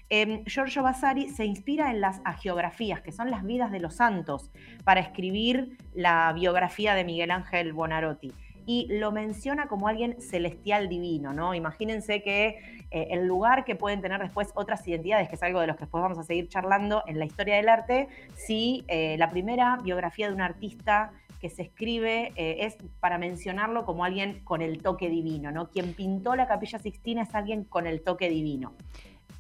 eh, 0.09 0.43
Giorgio 0.47 0.83
Vasari 0.83 1.29
se 1.29 1.45
inspira 1.45 1.91
en 1.91 2.01
las 2.01 2.21
agiografías, 2.23 3.01
que 3.01 3.11
son 3.11 3.29
las 3.29 3.43
vidas 3.43 3.71
de 3.71 3.79
los 3.79 3.95
santos, 3.95 4.51
para 4.83 5.01
escribir 5.01 5.77
la 5.93 6.31
biografía 6.33 6.95
de 6.95 7.03
Miguel 7.03 7.31
Ángel 7.31 7.73
Bonarotti. 7.73 8.33
Y 8.67 8.85
lo 8.99 9.11
menciona 9.11 9.67
como 9.67 9.87
alguien 9.87 10.21
celestial 10.21 10.89
divino, 10.89 11.33
¿no? 11.33 11.55
Imagínense 11.55 12.21
que 12.21 12.59
eh, 12.91 13.07
el 13.09 13.25
lugar 13.25 13.65
que 13.65 13.75
pueden 13.75 14.01
tener 14.01 14.21
después 14.21 14.49
otras 14.53 14.87
identidades, 14.87 15.27
que 15.29 15.35
es 15.35 15.41
algo 15.41 15.59
de 15.59 15.65
los 15.65 15.75
que 15.75 15.85
después 15.85 16.03
vamos 16.03 16.19
a 16.19 16.23
seguir 16.23 16.47
charlando 16.49 17.01
en 17.07 17.17
la 17.17 17.25
historia 17.25 17.55
del 17.55 17.69
arte, 17.69 18.07
si 18.35 18.85
la 18.87 19.31
primera 19.31 19.77
biografía 19.83 20.27
de 20.27 20.35
un 20.35 20.41
artista 20.41 21.11
que 21.39 21.49
se 21.49 21.63
escribe 21.63 22.31
eh, 22.35 22.65
es 22.65 22.77
para 22.99 23.17
mencionarlo 23.17 23.85
como 23.85 24.03
alguien 24.03 24.41
con 24.43 24.61
el 24.61 24.81
toque 24.81 25.09
divino, 25.09 25.51
¿no? 25.51 25.69
Quien 25.69 25.93
pintó 25.93 26.35
la 26.35 26.47
capilla 26.47 26.79
Sixtina 26.79 27.23
es 27.23 27.35
alguien 27.35 27.63
con 27.63 27.87
el 27.87 28.01
toque 28.01 28.29
divino. 28.29 28.73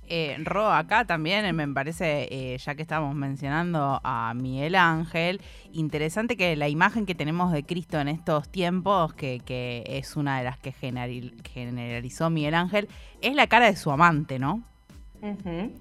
Eh, 0.09 0.37
Ro, 0.45 0.71
acá 0.71 1.03
también 1.03 1.53
me 1.53 1.67
parece, 1.67 2.29
eh, 2.31 2.57
ya 2.57 2.75
que 2.75 2.81
estamos 2.81 3.13
mencionando 3.13 3.99
a 4.03 4.33
Miguel 4.33 4.75
Ángel, 4.75 5.41
interesante 5.73 6.37
que 6.37 6.55
la 6.55 6.69
imagen 6.69 7.05
que 7.05 7.13
tenemos 7.13 7.51
de 7.51 7.63
Cristo 7.63 7.99
en 7.99 8.07
estos 8.07 8.47
tiempos, 8.47 9.13
que, 9.13 9.83
es 9.85 10.15
una 10.15 10.37
de 10.37 10.45
las 10.45 10.57
que 10.59 10.71
generalizó 10.71 12.29
Miguel 12.29 12.53
Ángel, 12.53 12.87
es 13.21 13.35
la 13.35 13.47
cara 13.47 13.65
de 13.65 13.75
su 13.75 13.91
amante, 13.91 14.39
¿no? 14.39 14.63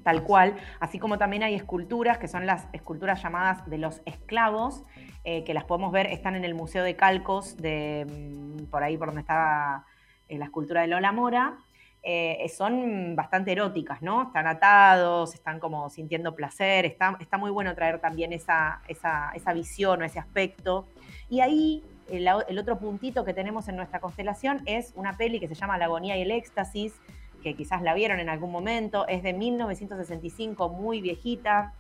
tal 0.03 0.25
cual, 0.25 0.57
así 0.81 0.99
como 0.99 1.19
también 1.19 1.43
hay 1.43 1.55
esculturas, 1.55 2.19
que 2.19 2.27
son 2.27 2.47
las 2.47 2.67
esculturas 2.73 3.23
llamadas 3.23 3.69
de 3.69 3.79
los 3.79 4.01
esclavos, 4.07 4.83
eh, 5.25 5.45
que 5.45 5.55
las 5.55 5.65
podemos 5.65 5.93
ver, 5.93 6.07
están 6.07 6.35
en 6.35 6.45
el 6.45 6.55
Museo 6.55 6.83
de 6.83 6.97
Calcos, 6.97 7.57
de, 7.59 8.07
mm, 8.09 8.65
por 8.71 8.83
ahí 8.83 8.97
por 8.97 9.09
donde 9.09 9.21
está 9.21 9.85
la 10.29 10.45
escultura 10.47 10.81
de 10.81 10.89
Lola 10.89 11.13
Mora, 11.13 11.59
eh, 12.09 12.49
son 12.57 13.17
bastante 13.17 13.51
eróticas, 13.51 14.01
¿no? 14.01 14.23
Están 14.29 14.47
atados, 14.47 15.35
están 15.35 15.59
como 15.59 15.91
sintiendo 15.91 16.37
placer, 16.37 16.87
está, 16.87 17.19
muy 17.37 17.51
bueno 17.51 17.75
traer 17.75 17.99
también 17.99 18.33
esa, 18.33 18.81
esa, 18.87 19.33
esa 19.35 19.53
visión 19.53 20.03
o 20.03 20.05
ese 20.05 20.21
aspecto. 20.21 20.87
Y 21.29 21.41
ahí 21.41 21.83
el, 22.09 22.29
otro 22.59 22.79
puntito 22.79 23.25
que 23.25 23.35
tenemos 23.35 23.67
en 23.67 23.75
nuestra 23.75 23.99
constelación 23.99 24.63
es 24.67 24.93
una 24.95 25.17
peli 25.17 25.41
que 25.41 25.49
se 25.49 25.57
llama 25.57 25.79
La 25.79 25.87
agonía 25.87 26.17
y 26.17 26.23
el 26.23 26.31
éxtasis, 26.31 26.95
que 27.43 27.55
quizás 27.55 27.83
la 27.83 27.93
vieron 27.93 28.21
en 28.21 28.29
algún 28.29 28.53
momento, 28.53 29.09
es 29.09 29.25
de 29.25 29.33
1965, 29.33 30.69
muy 30.69 31.01
viejita, 31.01 31.75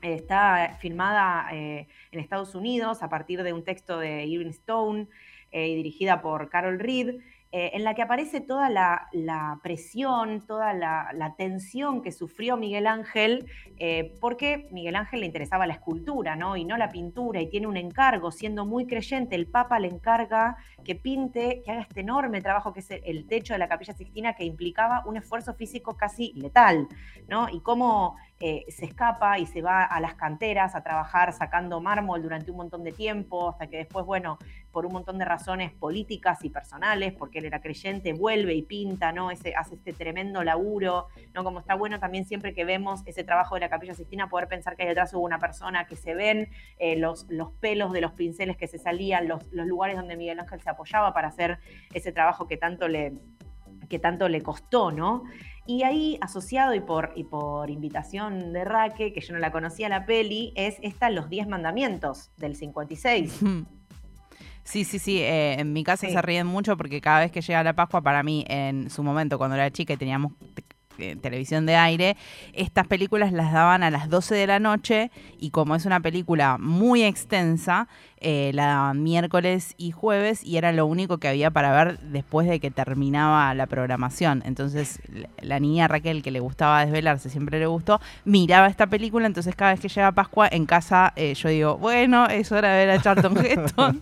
está 0.00 0.76
filmada 0.78 1.48
eh, 1.52 1.88
en 2.12 2.20
Estados 2.20 2.54
Unidos 2.54 3.02
a 3.02 3.08
partir 3.08 3.42
de 3.42 3.52
un 3.52 3.64
texto 3.64 3.98
de 3.98 4.26
Irving 4.26 4.50
Stone 4.50 5.08
eh, 5.50 5.66
y 5.66 5.74
dirigida 5.74 6.22
por 6.22 6.48
Carol 6.50 6.78
Reed. 6.78 7.16
Eh, 7.52 7.70
en 7.74 7.84
la 7.84 7.94
que 7.94 8.02
aparece 8.02 8.40
toda 8.40 8.68
la, 8.68 9.60
presión, 9.62 10.44
toda 10.46 10.74
la, 10.74 11.34
tensión 11.38 12.02
que 12.02 12.10
sufrió 12.10 12.56
Miguel 12.56 12.86
Ángel, 12.86 13.46
eh, 13.78 14.14
porque 14.20 14.68
Miguel 14.72 14.96
Ángel 14.96 15.20
le 15.20 15.26
interesaba 15.26 15.66
la 15.66 15.74
escultura, 15.74 16.34
¿no? 16.34 16.56
Y 16.56 16.64
no 16.64 16.76
la 16.76 16.90
pintura, 16.90 17.40
y 17.40 17.48
tiene 17.48 17.68
un 17.68 17.76
encargo, 17.76 18.32
siendo 18.32 18.66
muy 18.66 18.86
creyente, 18.86 19.36
el 19.36 19.46
Papa 19.46 19.78
le 19.78 19.88
encarga 19.88 20.56
que 20.84 20.96
pinte, 20.96 21.62
que 21.64 21.70
haga 21.70 21.82
este 21.82 22.00
enorme 22.00 22.40
trabajo 22.40 22.72
que 22.72 22.80
es 22.80 22.90
el 22.90 23.26
techo 23.26 23.54
de 23.54 23.58
la 23.60 23.68
Capilla 23.68 23.94
Sixtina, 23.94 24.34
que 24.34 24.44
implicaba 24.44 25.04
un 25.06 25.16
esfuerzo 25.16 25.54
físico 25.54 25.96
casi 25.96 26.32
letal, 26.34 26.88
¿no? 27.28 27.48
Y 27.48 27.60
cómo 27.60 28.16
eh, 28.38 28.66
se 28.68 28.84
escapa 28.84 29.38
y 29.38 29.46
se 29.46 29.62
va 29.62 29.82
a 29.82 29.98
las 29.98 30.14
canteras 30.14 30.74
a 30.74 30.82
trabajar 30.82 31.32
sacando 31.32 31.80
mármol 31.80 32.22
durante 32.22 32.50
un 32.50 32.58
montón 32.58 32.84
de 32.84 32.92
tiempo, 32.92 33.48
hasta 33.48 33.66
que 33.66 33.78
después, 33.78 34.04
bueno, 34.04 34.38
por 34.72 34.84
un 34.84 34.92
montón 34.92 35.16
de 35.16 35.24
razones 35.24 35.72
políticas 35.72 36.44
y 36.44 36.50
personales, 36.50 37.14
porque 37.14 37.38
él 37.38 37.46
era 37.46 37.62
creyente, 37.62 38.12
vuelve 38.12 38.54
y 38.54 38.60
pinta, 38.60 39.10
¿no? 39.10 39.30
Ese, 39.30 39.54
hace 39.54 39.76
este 39.76 39.94
tremendo 39.94 40.44
laburo, 40.44 41.06
¿no? 41.32 41.44
Como 41.44 41.60
está 41.60 41.74
bueno 41.74 41.98
también 41.98 42.26
siempre 42.26 42.52
que 42.52 42.66
vemos 42.66 43.02
ese 43.06 43.24
trabajo 43.24 43.54
de 43.54 43.62
la 43.62 43.70
Capilla 43.70 43.94
Sistina, 43.94 44.28
poder 44.28 44.48
pensar 44.48 44.76
que 44.76 44.82
ahí 44.82 44.88
detrás 44.88 45.14
hubo 45.14 45.24
una 45.24 45.38
persona 45.38 45.86
que 45.86 45.96
se 45.96 46.14
ven 46.14 46.50
eh, 46.78 46.96
los, 46.96 47.24
los 47.30 47.52
pelos 47.52 47.90
de 47.92 48.02
los 48.02 48.12
pinceles 48.12 48.58
que 48.58 48.68
se 48.68 48.78
salían, 48.78 49.28
los, 49.28 49.50
los 49.50 49.66
lugares 49.66 49.96
donde 49.96 50.14
Miguel 50.14 50.40
Ángel 50.40 50.60
se 50.60 50.68
apoyaba 50.68 51.14
para 51.14 51.28
hacer 51.28 51.58
ese 51.94 52.12
trabajo 52.12 52.46
que 52.46 52.58
tanto 52.58 52.86
le, 52.86 53.14
que 53.88 53.98
tanto 53.98 54.28
le 54.28 54.42
costó, 54.42 54.90
¿no? 54.90 55.24
Y 55.66 55.82
ahí, 55.82 56.18
asociado 56.20 56.74
y 56.74 56.80
por, 56.80 57.12
y 57.16 57.24
por 57.24 57.70
invitación 57.70 58.52
de 58.52 58.64
Raque, 58.64 59.12
que 59.12 59.20
yo 59.20 59.34
no 59.34 59.40
la 59.40 59.50
conocía 59.50 59.88
la 59.88 60.06
peli, 60.06 60.52
es 60.54 60.76
esta 60.82 61.10
Los 61.10 61.28
10 61.28 61.48
Mandamientos 61.48 62.30
del 62.36 62.54
56. 62.54 63.40
Sí, 64.66 64.84
sí, 64.84 64.98
sí. 64.98 65.20
Eh, 65.20 65.60
en 65.60 65.72
mi 65.72 65.84
casa 65.84 66.08
se 66.08 66.22
ríen 66.22 66.46
mucho 66.46 66.76
porque 66.76 67.00
cada 67.00 67.20
vez 67.20 67.30
que 67.30 67.40
llega 67.40 67.62
la 67.62 67.74
Pascua, 67.74 68.02
para 68.02 68.24
mí, 68.24 68.44
en 68.48 68.90
su 68.90 69.04
momento, 69.04 69.38
cuando 69.38 69.54
era 69.54 69.70
chica 69.70 69.92
y 69.92 69.96
teníamos 69.96 70.32
eh, 70.98 71.16
televisión 71.16 71.66
de 71.66 71.76
aire, 71.76 72.16
estas 72.52 72.86
películas 72.86 73.32
las 73.32 73.52
daban 73.52 73.82
a 73.82 73.90
las 73.90 74.08
12 74.08 74.34
de 74.34 74.46
la 74.46 74.58
noche 74.58 75.10
y 75.38 75.50
como 75.50 75.74
es 75.74 75.86
una 75.86 76.00
película 76.00 76.56
muy 76.58 77.02
extensa, 77.02 77.88
eh, 78.18 78.50
la 78.54 78.66
daban 78.66 79.02
miércoles 79.02 79.74
y 79.76 79.90
jueves 79.90 80.42
y 80.42 80.56
era 80.56 80.72
lo 80.72 80.86
único 80.86 81.18
que 81.18 81.28
había 81.28 81.50
para 81.50 81.72
ver 81.72 81.98
después 82.00 82.48
de 82.48 82.60
que 82.60 82.70
terminaba 82.70 83.52
la 83.54 83.66
programación. 83.66 84.42
Entonces 84.46 85.00
la 85.40 85.60
niña 85.60 85.88
Raquel, 85.88 86.22
que 86.22 86.30
le 86.30 86.40
gustaba 86.40 86.84
desvelarse, 86.84 87.30
siempre 87.30 87.58
le 87.58 87.66
gustó, 87.66 88.00
miraba 88.24 88.66
esta 88.66 88.86
película, 88.86 89.26
entonces 89.26 89.54
cada 89.54 89.72
vez 89.72 89.80
que 89.80 89.88
llega 89.88 90.12
Pascua 90.12 90.48
en 90.50 90.66
casa 90.66 91.12
eh, 91.16 91.34
yo 91.34 91.48
digo, 91.48 91.78
bueno, 91.78 92.26
es 92.26 92.50
hora 92.52 92.72
de 92.72 92.86
ver 92.86 92.98
a 92.98 93.02
Charlton 93.02 93.36
Heston. 93.44 94.00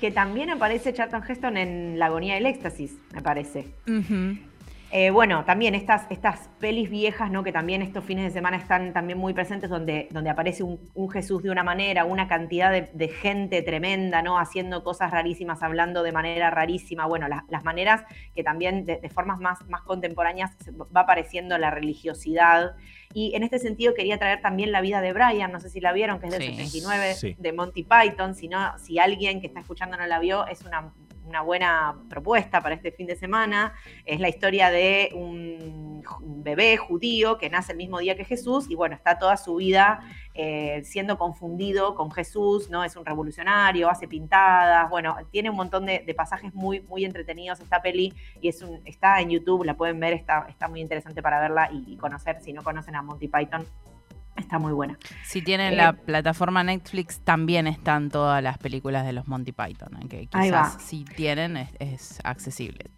que 0.00 0.10
también 0.10 0.50
aparece 0.50 0.92
Charlton 0.94 1.22
Heston 1.28 1.56
en 1.56 1.98
La 1.98 2.06
agonía 2.06 2.34
del 2.34 2.46
éxtasis, 2.46 2.96
me 3.12 3.22
parece. 3.22 3.66
Eh, 4.92 5.10
bueno, 5.10 5.44
también 5.44 5.74
estas, 5.74 6.06
estas 6.10 6.48
pelis 6.60 6.88
viejas, 6.88 7.30
¿no? 7.30 7.42
Que 7.42 7.50
también 7.50 7.82
estos 7.82 8.04
fines 8.04 8.24
de 8.24 8.30
semana 8.30 8.56
están 8.56 8.92
también 8.92 9.18
muy 9.18 9.34
presentes, 9.34 9.68
donde, 9.68 10.06
donde 10.12 10.30
aparece 10.30 10.62
un, 10.62 11.10
Jesús 11.10 11.42
de 11.42 11.50
una 11.50 11.64
manera, 11.64 12.04
una 12.04 12.28
cantidad 12.28 12.70
de, 12.70 13.08
gente 13.08 13.62
tremenda, 13.62 14.22
¿no? 14.22 14.38
Haciendo 14.38 14.84
cosas 14.84 15.10
rarísimas, 15.10 15.62
hablando 15.62 16.04
de 16.04 16.12
manera 16.12 16.50
rarísima. 16.50 17.06
Bueno, 17.06 17.26
las 17.28 17.64
maneras 17.64 18.04
que 18.34 18.44
también 18.44 18.84
de, 18.84 19.08
formas 19.12 19.40
más, 19.40 19.66
más 19.68 19.82
contemporáneas 19.82 20.52
va 20.96 21.00
apareciendo 21.00 21.58
la 21.58 21.70
religiosidad. 21.70 22.76
Y 23.12 23.34
en 23.34 23.42
este 23.42 23.58
sentido 23.58 23.94
quería 23.94 24.18
traer 24.18 24.40
también 24.40 24.70
la 24.70 24.80
vida 24.80 25.00
de 25.00 25.12
Brian, 25.12 25.50
no 25.50 25.58
sé 25.58 25.68
si 25.68 25.80
la 25.80 25.92
vieron, 25.92 26.20
que 26.20 26.26
es 26.26 26.32
del 26.32 26.42
79 26.42 27.36
de 27.38 27.52
Monty 27.52 27.84
Python. 27.84 28.34
Si, 28.34 28.46
no, 28.46 28.78
si 28.78 28.98
alguien 28.98 29.40
que 29.40 29.48
está 29.48 29.60
escuchando 29.60 29.96
no 29.96 30.06
la 30.06 30.20
vio, 30.20 30.46
es 30.46 30.62
una 30.62 30.92
una 31.26 31.42
buena 31.42 31.96
propuesta 32.08 32.60
para 32.60 32.74
este 32.74 32.92
fin 32.92 33.06
de 33.06 33.16
semana. 33.16 33.74
Es 34.04 34.20
la 34.20 34.28
historia 34.28 34.70
de 34.70 35.10
un 35.14 36.02
bebé 36.20 36.76
judío 36.76 37.36
que 37.36 37.50
nace 37.50 37.72
el 37.72 37.78
mismo 37.78 37.98
día 37.98 38.16
que 38.16 38.24
Jesús 38.24 38.66
y 38.70 38.74
bueno, 38.74 38.94
está 38.94 39.18
toda 39.18 39.36
su 39.36 39.56
vida 39.56 40.00
eh, 40.34 40.82
siendo 40.84 41.18
confundido 41.18 41.94
con 41.94 42.10
Jesús, 42.12 42.70
¿no? 42.70 42.84
Es 42.84 42.94
un 42.96 43.04
revolucionario, 43.04 43.90
hace 43.90 44.06
pintadas, 44.06 44.88
bueno, 44.88 45.16
tiene 45.30 45.50
un 45.50 45.56
montón 45.56 45.86
de, 45.86 46.14
pasajes 46.16 46.54
muy, 46.54 46.80
muy 46.82 47.04
entretenidos 47.04 47.60
esta 47.60 47.82
peli 47.82 48.14
y 48.40 48.48
es 48.48 48.64
está 48.84 49.20
en 49.20 49.30
YouTube, 49.30 49.64
la 49.64 49.74
pueden 49.74 50.00
ver, 50.00 50.14
está, 50.14 50.46
está 50.48 50.68
muy 50.68 50.80
interesante 50.80 51.22
para 51.22 51.40
verla 51.40 51.68
y 51.72 51.96
conocer, 51.96 52.40
si 52.40 52.52
no 52.52 52.62
conocen 52.62 52.94
a 52.96 53.02
Monty 53.02 53.28
Python, 53.28 53.66
Está 54.36 54.58
muy 54.58 54.72
buena. 54.72 54.98
Si 55.24 55.42
tienen 55.42 55.72
eh, 55.72 55.76
la 55.76 55.92
plataforma 55.94 56.62
Netflix, 56.62 57.20
también 57.20 57.66
están 57.66 58.10
todas 58.10 58.42
las 58.42 58.58
películas 58.58 59.06
de 59.06 59.12
los 59.12 59.26
Monty 59.26 59.52
Python, 59.52 59.96
¿eh? 60.02 60.08
que 60.08 60.26
quizás 60.26 60.82
si 60.82 61.04
tienen 61.04 61.56
es, 61.78 62.20
accesible. 62.24 62.90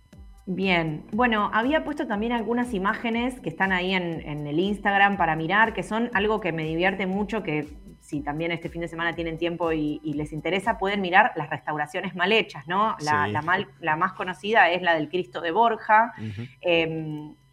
Bien, 0.46 1.04
bueno, 1.12 1.50
había 1.52 1.84
puesto 1.84 2.06
también 2.06 2.32
algunas 2.32 2.72
imágenes 2.72 3.38
que 3.40 3.50
están 3.50 3.70
ahí 3.70 3.92
en, 3.92 4.46
el 4.46 4.58
Instagram 4.58 5.18
para 5.18 5.36
mirar, 5.36 5.74
que 5.74 5.82
son 5.82 6.10
algo 6.14 6.40
que 6.40 6.52
me 6.52 6.64
divierte 6.64 7.06
mucho, 7.06 7.42
que 7.42 7.68
si 8.00 8.22
también 8.22 8.50
este 8.52 8.70
fin 8.70 8.80
de 8.80 8.88
semana 8.88 9.14
tienen 9.14 9.36
tiempo 9.36 9.72
y, 9.72 10.00
les 10.14 10.32
interesa, 10.32 10.78
pueden 10.78 11.02
mirar 11.02 11.32
las 11.36 11.50
restauraciones 11.50 12.16
mal 12.16 12.32
hechas, 12.32 12.66
¿no? 12.66 12.96
La, 13.00 13.28
la, 13.28 13.96
más 13.96 14.12
conocida 14.14 14.70
es 14.70 14.80
la 14.80 14.94
del 14.94 15.10
Cristo 15.10 15.42
de 15.42 15.50
Borja. 15.50 16.14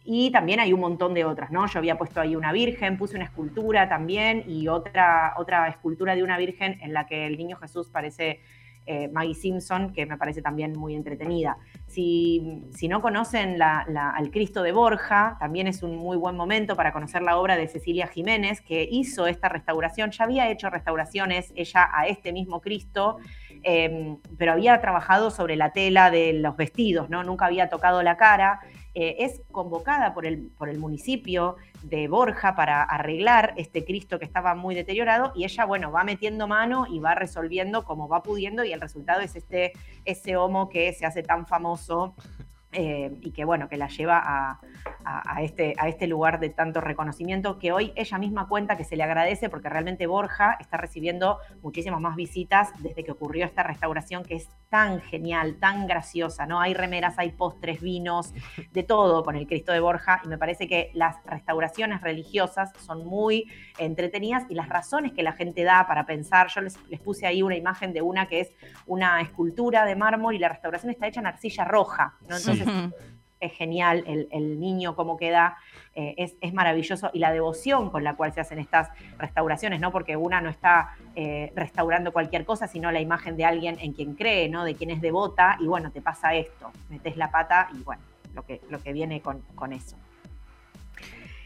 Y 0.08 0.30
también 0.30 0.60
hay 0.60 0.72
un 0.72 0.78
montón 0.78 1.14
de 1.14 1.24
otras, 1.24 1.50
¿no? 1.50 1.66
Yo 1.66 1.80
había 1.80 1.98
puesto 1.98 2.20
ahí 2.20 2.36
una 2.36 2.52
virgen, 2.52 2.96
puse 2.96 3.16
una 3.16 3.24
escultura 3.24 3.88
también 3.88 4.44
y 4.46 4.68
otra, 4.68 5.34
otra 5.36 5.66
escultura 5.68 6.14
de 6.14 6.22
una 6.22 6.38
virgen 6.38 6.78
en 6.80 6.94
la 6.94 7.06
que 7.06 7.26
el 7.26 7.36
niño 7.36 7.56
Jesús 7.56 7.90
parece 7.90 8.40
eh, 8.88 9.08
Maggie 9.08 9.34
Simpson, 9.34 9.92
que 9.92 10.06
me 10.06 10.16
parece 10.16 10.42
también 10.42 10.72
muy 10.78 10.94
entretenida. 10.94 11.58
Si, 11.88 12.62
si 12.72 12.86
no 12.86 13.02
conocen 13.02 13.60
al 13.60 14.30
Cristo 14.30 14.62
de 14.62 14.70
Borja, 14.70 15.36
también 15.40 15.66
es 15.66 15.82
un 15.82 15.96
muy 15.96 16.16
buen 16.16 16.36
momento 16.36 16.76
para 16.76 16.92
conocer 16.92 17.22
la 17.22 17.36
obra 17.36 17.56
de 17.56 17.66
Cecilia 17.66 18.06
Jiménez, 18.06 18.60
que 18.60 18.86
hizo 18.88 19.26
esta 19.26 19.48
restauración, 19.48 20.12
ya 20.12 20.22
había 20.22 20.48
hecho 20.48 20.70
restauraciones 20.70 21.52
ella 21.56 21.90
a 21.92 22.06
este 22.06 22.32
mismo 22.32 22.60
Cristo, 22.60 23.16
em, 23.64 24.18
pero 24.38 24.52
había 24.52 24.80
trabajado 24.80 25.30
sobre 25.30 25.56
la 25.56 25.72
tela 25.72 26.12
de 26.12 26.34
los 26.34 26.56
vestidos, 26.56 27.10
¿no? 27.10 27.24
Nunca 27.24 27.46
había 27.46 27.68
tocado 27.68 28.04
la 28.04 28.16
cara. 28.16 28.60
Eh, 28.98 29.26
es 29.26 29.42
convocada 29.52 30.14
por 30.14 30.24
el, 30.24 30.50
por 30.56 30.70
el 30.70 30.78
municipio 30.78 31.56
de 31.82 32.08
Borja 32.08 32.56
para 32.56 32.82
arreglar 32.82 33.52
este 33.58 33.84
Cristo 33.84 34.18
que 34.18 34.24
estaba 34.24 34.54
muy 34.54 34.74
deteriorado 34.74 35.32
y 35.34 35.44
ella, 35.44 35.66
bueno, 35.66 35.92
va 35.92 36.02
metiendo 36.02 36.48
mano 36.48 36.86
y 36.88 36.98
va 36.98 37.14
resolviendo 37.14 37.84
como 37.84 38.08
va 38.08 38.22
pudiendo 38.22 38.64
y 38.64 38.72
el 38.72 38.80
resultado 38.80 39.20
es 39.20 39.36
este, 39.36 39.74
ese 40.06 40.38
homo 40.38 40.70
que 40.70 40.94
se 40.94 41.04
hace 41.04 41.22
tan 41.22 41.46
famoso 41.46 42.14
eh, 42.72 43.16
y 43.22 43.30
que 43.30 43.44
bueno, 43.44 43.68
que 43.68 43.76
la 43.76 43.88
lleva 43.88 44.20
a, 44.24 45.42
este, 45.42 45.74
a 45.78 45.88
este 45.88 46.06
lugar 46.06 46.40
de 46.40 46.50
tanto 46.50 46.80
reconocimiento 46.80 47.58
que 47.58 47.72
hoy 47.72 47.92
ella 47.94 48.18
misma 48.18 48.48
cuenta 48.48 48.76
que 48.76 48.84
se 48.84 48.96
le 48.96 49.04
agradece 49.04 49.48
porque 49.48 49.68
realmente 49.68 50.06
Borja 50.06 50.56
está 50.60 50.76
recibiendo 50.76 51.38
muchísimas 51.62 52.00
más 52.00 52.16
visitas 52.16 52.70
desde 52.80 53.04
que 53.04 53.12
ocurrió 53.12 53.44
esta 53.44 53.62
restauración 53.62 54.24
que 54.24 54.34
es 54.34 54.48
tan 54.68 55.00
genial, 55.00 55.58
tan 55.60 55.86
graciosa, 55.86 56.44
¿no? 56.44 56.60
Hay 56.60 56.74
remeras, 56.74 57.18
hay 57.18 57.30
postres, 57.30 57.80
vinos, 57.80 58.34
de 58.72 58.82
todo 58.82 59.22
con 59.22 59.36
el 59.36 59.46
Cristo 59.46 59.72
de 59.72 59.80
Borja 59.80 60.20
y 60.24 60.28
me 60.28 60.36
parece 60.36 60.66
que 60.66 60.90
las 60.92 61.16
restauraciones 61.24 62.00
religiosas 62.00 62.72
son 62.84 63.06
muy 63.06 63.50
entretenidas 63.78 64.44
y 64.50 64.54
las 64.54 64.68
razones 64.68 65.12
que 65.12 65.22
la 65.22 65.32
gente 65.32 65.62
da 65.62 65.86
para 65.86 66.04
pensar, 66.04 66.48
yo 66.48 66.60
les, 66.62 66.76
les 66.88 67.00
puse 67.00 67.26
ahí 67.26 67.42
una 67.42 67.56
imagen 67.56 67.92
de 67.92 68.02
una 68.02 68.26
que 68.26 68.40
es 68.40 68.52
una 68.86 69.20
escultura 69.20 69.84
de 69.84 69.94
mármol 69.94 70.34
y 70.34 70.38
la 70.38 70.48
restauración 70.48 70.90
está 70.90 71.06
hecha 71.06 71.20
en 71.20 71.26
arcilla 71.26 71.64
roja, 71.64 72.16
¿no? 72.28 72.36
Entonces 72.36 72.55
es 73.40 73.52
genial, 73.52 74.04
el, 74.06 74.60
niño 74.60 74.96
cómo 74.96 75.16
queda, 75.16 75.58
eh, 75.94 76.14
es, 76.40 76.54
maravilloso 76.54 77.10
y 77.12 77.18
la 77.18 77.32
devoción 77.32 77.90
con 77.90 78.02
la 78.02 78.14
cual 78.14 78.32
se 78.32 78.40
hacen 78.40 78.58
estas 78.58 78.88
restauraciones, 79.18 79.80
¿no? 79.80 79.92
Porque 79.92 80.16
una 80.16 80.40
no 80.40 80.48
está 80.48 80.94
eh, 81.14 81.52
restaurando 81.54 82.12
cualquier 82.12 82.44
cosa, 82.44 82.66
sino 82.66 82.90
la 82.90 83.00
imagen 83.00 83.36
de 83.36 83.44
alguien 83.44 83.76
en 83.80 83.92
quien 83.92 84.14
cree, 84.14 84.48
¿no? 84.48 84.64
De 84.64 84.74
quien 84.74 84.90
es 84.90 85.00
devota 85.00 85.56
y 85.60 85.66
bueno, 85.66 85.90
te 85.90 86.00
pasa 86.00 86.34
esto, 86.34 86.70
metes 86.88 87.16
la 87.16 87.30
pata 87.30 87.68
y 87.74 87.82
bueno, 87.82 88.02
lo 88.34 88.44
que, 88.44 88.60
lo 88.70 88.82
que 88.82 88.92
viene 88.92 89.20
con, 89.20 89.42
con 89.54 89.72
eso. 89.72 89.96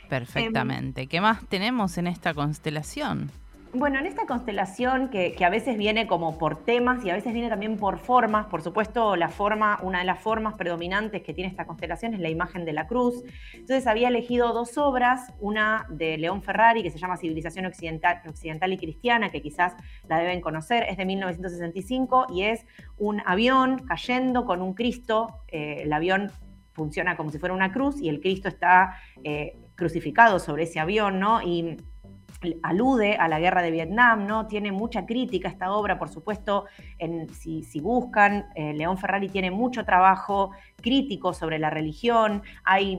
Perfectamente. 0.09 1.07
¿Qué 1.07 1.21
más 1.21 1.45
tenemos 1.49 1.99
en 1.99 2.07
esta 2.09 2.35
constelación? 2.35 3.31
Bueno, 3.72 4.00
en 4.00 4.06
esta 4.06 4.26
constelación 4.26 5.10
que, 5.10 5.36
a 5.44 5.48
veces 5.48 5.78
viene 5.78 6.08
como 6.08 6.38
por 6.38 6.64
temas 6.64 7.04
y 7.04 7.10
a 7.10 7.14
veces 7.14 7.32
viene 7.32 7.48
también 7.48 7.76
por 7.76 8.00
formas, 8.00 8.46
por 8.46 8.62
supuesto 8.62 9.14
la 9.14 9.28
forma, 9.28 9.78
una 9.82 10.00
de 10.00 10.04
las 10.06 10.18
formas 10.18 10.54
predominantes 10.54 11.22
que 11.22 11.32
tiene 11.32 11.48
esta 11.48 11.66
constelación 11.66 12.12
es 12.14 12.18
la 12.18 12.28
imagen 12.28 12.64
de 12.64 12.72
la 12.72 12.88
cruz. 12.88 13.22
Entonces 13.52 13.86
había 13.86 14.08
elegido 14.08 14.52
dos 14.52 14.76
obras, 14.76 15.32
una 15.38 15.86
de 15.88 16.18
León 16.18 16.42
Ferrari 16.42 16.82
que 16.82 16.90
se 16.90 16.98
llama 16.98 17.16
Civilización 17.16 17.64
Occidental, 17.66 18.72
y 18.72 18.76
Cristiana, 18.76 19.30
que 19.30 19.40
quizás 19.40 19.76
la 20.08 20.18
deben 20.18 20.40
conocer, 20.40 20.86
es 20.88 20.96
de 20.96 21.04
1965 21.04 22.26
y 22.34 22.42
es 22.42 22.66
un 22.98 23.22
avión 23.24 23.86
cayendo 23.86 24.46
con 24.46 24.62
un 24.62 24.74
Cristo, 24.74 25.44
eh, 25.46 25.82
el 25.82 25.92
avión 25.92 26.32
funciona 26.72 27.16
como 27.16 27.30
si 27.30 27.38
fuera 27.38 27.54
una 27.54 27.72
cruz 27.72 28.00
y 28.00 28.08
el 28.08 28.20
Cristo 28.20 28.48
está 28.48 28.96
eh, 29.22 29.56
crucificado 29.76 30.40
sobre 30.40 30.64
ese 30.64 30.80
avión, 30.80 31.20
¿no? 31.20 31.40
Y 31.42 31.76
alude 32.62 33.16
a 33.16 33.28
la 33.28 33.38
guerra 33.38 33.62
de 33.62 33.70
Vietnam, 33.70 34.26
¿no? 34.26 34.46
Tiene 34.46 34.72
mucha 34.72 35.06
crítica 35.06 35.49
esta 35.49 35.72
obra, 35.72 35.99
por 35.99 36.08
supuesto, 36.08 36.66
si, 37.32 37.80
buscan, 37.80 38.46
eh, 38.54 38.72
León 38.75 38.99
Ferrari 38.99 39.28
tiene 39.28 39.50
mucho 39.50 39.84
trabajo 39.84 40.50
crítico 40.80 41.32
sobre 41.34 41.58
la 41.58 41.70
religión, 41.70 42.42
hay 42.64 42.94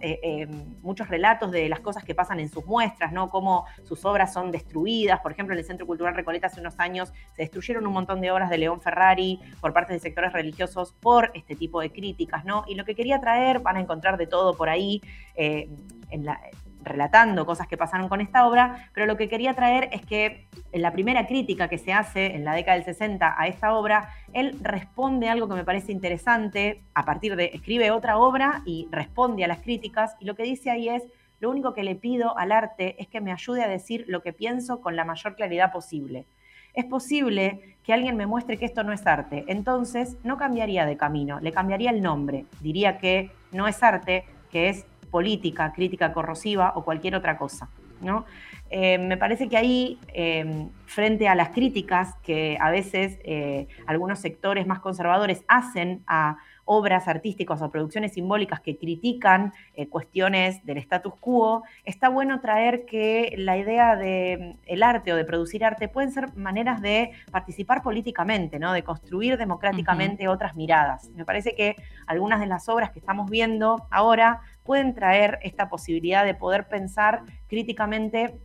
eh, 0.00 0.20
eh, 0.22 0.46
muchos 0.82 1.08
relatos 1.08 1.50
de 1.50 1.68
las 1.68 1.80
cosas 1.80 2.04
que 2.04 2.14
pasan 2.14 2.40
en 2.40 2.48
sus 2.48 2.64
muestras, 2.66 3.12
¿no? 3.12 3.28
Cómo 3.28 3.66
sus 3.82 4.04
obras 4.04 4.32
son 4.32 4.50
destruidas, 4.50 5.20
por 5.20 5.32
ejemplo, 5.32 5.54
en 5.54 5.58
el 5.58 5.64
Centro 5.64 5.86
Cultural 5.86 6.14
Recoleta 6.14 6.46
hace 6.46 6.60
unos 6.60 6.78
años 6.78 7.12
se 7.34 7.42
destruyeron 7.42 7.86
un 7.86 7.92
montón 7.92 8.20
de 8.20 8.30
obras 8.30 8.50
de 8.50 8.58
León 8.58 8.80
Ferrari 8.80 9.40
por 9.60 9.72
parte 9.72 9.92
de 9.92 9.98
sectores 9.98 10.32
religiosos 10.32 10.94
por 11.00 11.30
este 11.34 11.54
tipo 11.56 11.80
de 11.80 11.90
críticas, 11.90 12.44
¿no? 12.44 12.64
Y 12.66 12.74
lo 12.74 12.84
que 12.84 12.94
quería 12.94 13.20
traer, 13.20 13.60
van 13.60 13.76
a 13.76 13.80
encontrar 13.80 14.16
de 14.16 14.26
todo 14.26 14.56
por 14.56 14.68
ahí, 14.68 15.02
en 15.36 16.24
la, 16.24 16.40
relatando 16.84 17.46
cosas 17.46 17.66
que 17.66 17.76
pasaron 17.76 18.08
con 18.08 18.20
esta 18.20 18.46
obra, 18.46 18.90
pero 18.92 19.06
lo 19.06 19.16
que 19.16 19.28
quería 19.28 19.54
traer 19.54 19.88
es 19.92 20.04
que 20.04 20.46
en 20.72 20.82
la 20.82 20.92
primera 20.92 21.26
crítica 21.26 21.68
que 21.68 21.78
se 21.78 21.92
hace 21.92 22.34
en 22.34 22.44
la 22.44 22.54
década 22.54 22.76
del 22.76 22.84
60 22.84 23.34
a 23.36 23.46
esta 23.46 23.74
obra, 23.74 24.10
él 24.32 24.56
responde 24.60 25.28
algo 25.28 25.48
que 25.48 25.54
me 25.54 25.64
parece 25.64 25.92
interesante, 25.92 26.82
a 26.94 27.04
partir 27.04 27.36
de, 27.36 27.50
escribe 27.52 27.90
otra 27.90 28.18
obra 28.18 28.62
y 28.64 28.88
responde 28.90 29.44
a 29.44 29.48
las 29.48 29.60
críticas, 29.60 30.16
y 30.20 30.24
lo 30.24 30.34
que 30.34 30.42
dice 30.42 30.70
ahí 30.70 30.88
es, 30.88 31.02
lo 31.40 31.50
único 31.50 31.74
que 31.74 31.82
le 31.82 31.94
pido 31.94 32.38
al 32.38 32.52
arte 32.52 32.96
es 32.98 33.08
que 33.08 33.20
me 33.20 33.32
ayude 33.32 33.62
a 33.62 33.68
decir 33.68 34.04
lo 34.08 34.22
que 34.22 34.32
pienso 34.32 34.80
con 34.80 34.96
la 34.96 35.04
mayor 35.04 35.34
claridad 35.34 35.72
posible. 35.72 36.26
Es 36.72 36.84
posible 36.86 37.76
que 37.84 37.92
alguien 37.92 38.16
me 38.16 38.26
muestre 38.26 38.56
que 38.56 38.64
esto 38.64 38.82
no 38.82 38.92
es 38.92 39.06
arte, 39.06 39.44
entonces 39.46 40.16
no 40.24 40.36
cambiaría 40.36 40.86
de 40.86 40.96
camino, 40.96 41.38
le 41.40 41.52
cambiaría 41.52 41.90
el 41.90 42.02
nombre, 42.02 42.46
diría 42.60 42.98
que 42.98 43.30
no 43.52 43.68
es 43.68 43.82
arte, 43.82 44.24
que 44.50 44.68
es 44.68 44.86
política, 45.14 45.72
crítica 45.72 46.12
corrosiva 46.12 46.72
o 46.74 46.82
cualquier 46.82 47.14
otra 47.14 47.38
cosa. 47.38 47.68
¿no? 48.00 48.24
Eh, 48.68 48.98
me 48.98 49.16
parece 49.16 49.48
que 49.48 49.56
ahí, 49.56 50.00
eh, 50.12 50.66
frente 50.86 51.28
a 51.28 51.36
las 51.36 51.50
críticas 51.50 52.16
que 52.24 52.58
a 52.60 52.72
veces 52.72 53.20
eh, 53.22 53.68
algunos 53.86 54.18
sectores 54.18 54.66
más 54.66 54.80
conservadores 54.80 55.44
hacen 55.46 56.02
a 56.08 56.38
obras 56.64 57.08
artísticas 57.08 57.60
o 57.62 57.70
producciones 57.70 58.12
simbólicas 58.12 58.60
que 58.60 58.76
critican 58.76 59.52
eh, 59.74 59.88
cuestiones 59.88 60.64
del 60.64 60.78
status 60.78 61.14
quo, 61.20 61.62
está 61.84 62.08
bueno 62.08 62.40
traer 62.40 62.86
que 62.86 63.34
la 63.36 63.56
idea 63.56 63.96
de 63.96 64.56
mm, 64.56 64.58
el 64.66 64.82
arte 64.82 65.12
o 65.12 65.16
de 65.16 65.24
producir 65.24 65.64
arte 65.64 65.88
pueden 65.88 66.10
ser 66.10 66.34
maneras 66.36 66.80
de 66.80 67.12
participar 67.30 67.82
políticamente, 67.82 68.58
¿no? 68.58 68.72
de 68.72 68.82
construir 68.82 69.36
democráticamente 69.36 70.28
otras 70.28 70.56
miradas. 70.56 71.10
Me 71.10 71.24
parece 71.24 71.54
que 71.54 71.76
algunas 72.06 72.40
de 72.40 72.46
las 72.46 72.68
obras 72.68 72.90
que 72.90 72.98
estamos 72.98 73.30
viendo 73.30 73.86
ahora 73.90 74.40
pueden 74.64 74.94
traer 74.94 75.38
esta 75.42 75.68
posibilidad 75.68 76.24
de 76.24 76.34
poder 76.34 76.68
pensar 76.68 77.22
críticamente 77.46 78.40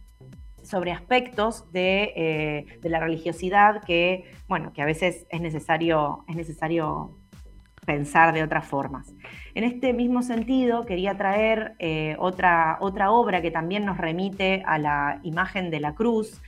sobre 0.61 0.91
aspectos 0.91 1.71
de, 1.71 2.13
eh, 2.15 2.65
de, 2.81 2.89
la 2.89 2.99
religiosidad 2.99 3.81
que, 3.83 4.25
bueno, 4.47 4.73
que 4.73 4.81
a 4.81 4.85
veces 4.85 5.25
es 5.29 5.41
necesario, 5.41 6.25
es 6.27 6.35
necesario 6.35 7.17
pensar 7.85 8.33
de 8.33 8.43
otras 8.43 8.67
formas. 8.67 9.15
En 9.55 9.63
este 9.63 9.93
mismo 9.93 10.21
sentido, 10.21 10.85
quería 10.85 11.17
traer 11.17 11.73
eh, 11.79 12.15
otra, 12.19 12.77
otra 12.81 13.09
obra 13.09 13.41
que 13.41 13.49
también 13.49 13.83
nos 13.83 13.97
remite 13.97 14.61
a 14.67 14.77
la 14.77 15.19
imagen 15.23 15.71
de 15.71 15.79
la 15.79 15.95
cruz. 15.95 16.39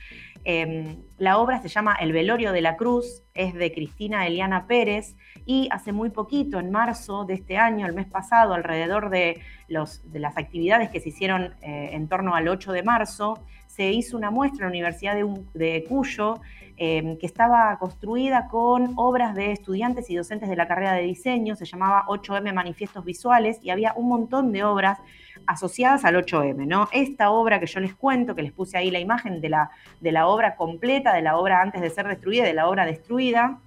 Em, 0.44 1.02
la 1.18 1.38
obra 1.38 1.62
se 1.62 1.68
llama 1.68 1.94
El 2.00 2.12
velorio 2.12 2.52
de 2.52 2.60
la 2.60 2.76
cruz, 2.76 3.22
es 3.32 3.54
de 3.54 3.72
Cristina 3.72 4.26
Eliana 4.26 4.66
Pérez 4.66 5.16
y 5.46 5.68
hace 5.70 5.92
muy 5.92 6.10
poquito, 6.10 6.58
en 6.58 6.70
marzo 6.70 7.24
de 7.24 7.34
este 7.34 7.56
año, 7.58 7.86
el 7.86 7.94
mes 7.94 8.06
pasado, 8.06 8.54
alrededor 8.54 9.10
de, 9.10 9.40
las 9.68 10.02
actividades 10.36 10.90
que 10.90 11.00
se 11.00 11.10
hicieron 11.10 11.54
eh, 11.62 11.90
en 11.92 12.08
torno 12.08 12.34
al 12.34 12.48
8 12.48 12.72
de 12.72 12.82
marzo, 12.82 13.44
se 13.66 13.90
hizo 13.90 14.16
una 14.16 14.30
muestra 14.30 14.66
en 14.66 14.72
la 14.72 14.76
Universidad 14.76 15.14
de, 15.14 15.44
de 15.54 15.84
Cuyo 15.88 16.40
Em, 16.84 17.18
que 17.18 17.26
estaba 17.26 17.78
construida 17.78 18.48
con 18.48 18.94
obras 18.96 19.34
de 19.34 19.52
estudiantes 19.52 20.08
y 20.08 20.16
docentes 20.16 20.48
de 20.48 20.56
la 20.56 20.66
carrera 20.66 20.94
de 20.94 21.02
diseño, 21.02 21.54
se 21.54 21.66
llamaba 21.66 22.06
8M 22.08 22.52
Manifiestos 22.52 23.04
Visuales 23.04 23.60
y 23.62 23.70
había 23.70 23.92
un 23.94 24.08
montón 24.08 24.50
de 24.50 24.64
obras 24.64 24.98
asociadas 25.46 26.04
al 26.04 26.16
8M, 26.16 26.66
¿no? 26.66 26.88
Esta 26.92 27.30
obra 27.30 27.60
que 27.60 27.66
yo 27.66 27.80
les 27.80 27.94
cuento, 27.94 28.34
que 28.34 28.42
les 28.42 28.52
puse 28.52 28.76
ahí 28.76 28.90
la 28.90 29.00
imagen 29.00 29.40
de 29.40 29.48
la, 29.48 29.70
de 30.00 30.12
la 30.12 30.26
obra 30.26 30.56
completa, 30.56 31.14
de 31.14 31.22
la 31.22 31.36
obra 31.36 31.60
antes 31.60 31.80
de 31.80 31.90
ser 31.90 32.06
destruida, 32.08 32.44
de 32.44 32.54
la 32.54 32.68
obra 32.68 32.84
destruida, 32.86 33.60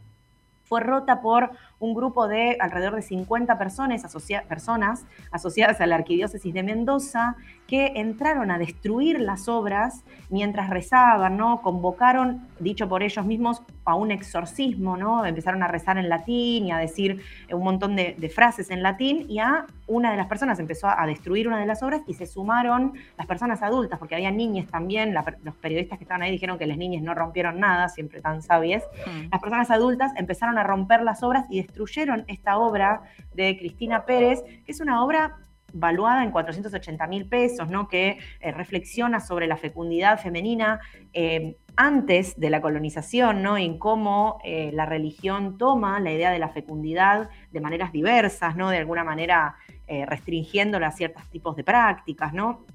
fue 0.65 0.81
rota 0.81 1.21
por 1.21 1.51
un 1.79 1.93
grupo 1.93 2.27
de 2.27 2.57
alrededor 2.59 2.95
de 2.95 3.01
50 3.01 3.57
personas, 3.57 4.03
personas 4.47 5.05
asociadas 5.31 5.81
a 5.81 5.85
la 5.85 5.95
Arquidiócesis 5.95 6.53
de 6.53 6.63
Mendoza 6.63 7.35
que 7.67 7.93
entraron 7.95 8.51
a 8.51 8.57
destruir 8.57 9.19
las 9.19 9.47
obras 9.47 10.03
mientras 10.29 10.69
rezaban, 10.69 11.37
¿no? 11.37 11.61
Convocaron, 11.61 12.47
dicho 12.59 12.87
por 12.87 13.03
ellos 13.03 13.25
mismos, 13.25 13.61
a 13.85 13.95
un 13.95 14.11
exorcismo, 14.11 14.97
¿no? 14.97 15.25
Empezaron 15.25 15.63
a 15.63 15.67
rezar 15.67 15.97
en 15.97 16.09
latín 16.09 16.67
y 16.67 16.71
a 16.71 16.77
decir 16.77 17.21
un 17.51 17.63
montón 17.63 17.95
de, 17.95 18.15
frases 18.33 18.71
en 18.71 18.81
latín 18.81 19.27
y 19.29 19.39
a 19.39 19.67
una 19.87 20.11
de 20.11 20.17
las 20.17 20.25
personas 20.25 20.59
empezó 20.59 20.87
a 20.87 21.05
destruir 21.05 21.47
una 21.47 21.59
de 21.59 21.67
las 21.67 21.83
obras 21.83 22.01
y 22.07 22.15
se 22.15 22.25
sumaron 22.25 22.93
las 23.17 23.27
personas 23.27 23.61
adultas, 23.61 23.99
porque 23.99 24.15
había 24.15 24.31
niñas 24.31 24.67
también, 24.67 25.13
los 25.43 25.55
periodistas 25.55 25.99
que 25.99 26.03
estaban 26.03 26.23
ahí 26.23 26.31
dijeron 26.31 26.57
que 26.57 26.65
las 26.65 26.77
niñas 26.77 27.03
no 27.03 27.13
rompieron 27.13 27.59
nada, 27.59 27.87
siempre 27.89 28.19
tan 28.21 28.41
sabias. 28.41 28.83
Hmm. 29.05 29.27
Las 29.31 29.41
personas 29.41 29.69
adultas 29.69 30.11
empezaron 30.15 30.54
a 30.57 30.63
romper 30.63 31.01
las 31.01 31.23
obras 31.23 31.45
y 31.49 31.61
destruyeron 31.61 32.25
esta 32.27 32.57
obra 32.57 33.01
de 33.33 33.57
Cristina 33.57 34.05
Pérez, 34.05 34.43
que 34.65 34.71
es 34.71 34.79
una 34.79 35.03
obra 35.03 35.37
valuada 35.75 36.23
en 36.23 36.31
480 36.31 37.05
mil 37.07 37.27
pesos, 37.27 37.69
¿no? 37.69 37.87
que 37.87 38.17
eh, 38.39 38.51
reflexiona 38.51 39.19
sobre 39.19 39.45
la 39.45 39.57
fecundidad 39.57 40.19
femenina 40.19 40.79
eh, 41.13 41.57
antes 41.75 42.39
de 42.39 42.49
la 42.49 42.61
colonización, 42.61 43.43
¿no? 43.43 43.57
en 43.57 43.77
cómo 43.77 44.39
eh, 44.45 44.71
la 44.73 44.85
religión 44.85 45.57
toma 45.57 45.99
la 45.99 46.13
idea 46.13 46.31
de 46.31 46.39
la 46.39 46.49
fecundidad 46.49 47.29
de 47.51 47.59
maneras 47.59 47.91
diversas, 47.91 48.55
¿no? 48.55 48.69
de 48.69 48.77
alguna 48.77 49.03
manera 49.03 49.55
restringiéndola 49.87 50.87
a 50.87 50.91
ciertos 50.91 51.29
tipos 51.29 51.55
de 51.55 51.63
prácticas. 51.63 52.33
¿no? 52.33 52.65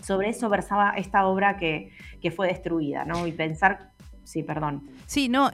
Sobre 0.00 0.30
eso 0.30 0.48
versaba 0.48 0.94
esta 0.96 1.26
obra 1.26 1.58
que, 1.58 1.90
que 2.20 2.32
fue 2.32 2.48
destruida, 2.48 3.04
¿no? 3.04 3.26
y 3.26 3.32
pensar 3.32 3.92
sí, 4.26 4.42
perdón. 4.42 4.82
Sí, 5.06 5.28
no, 5.28 5.50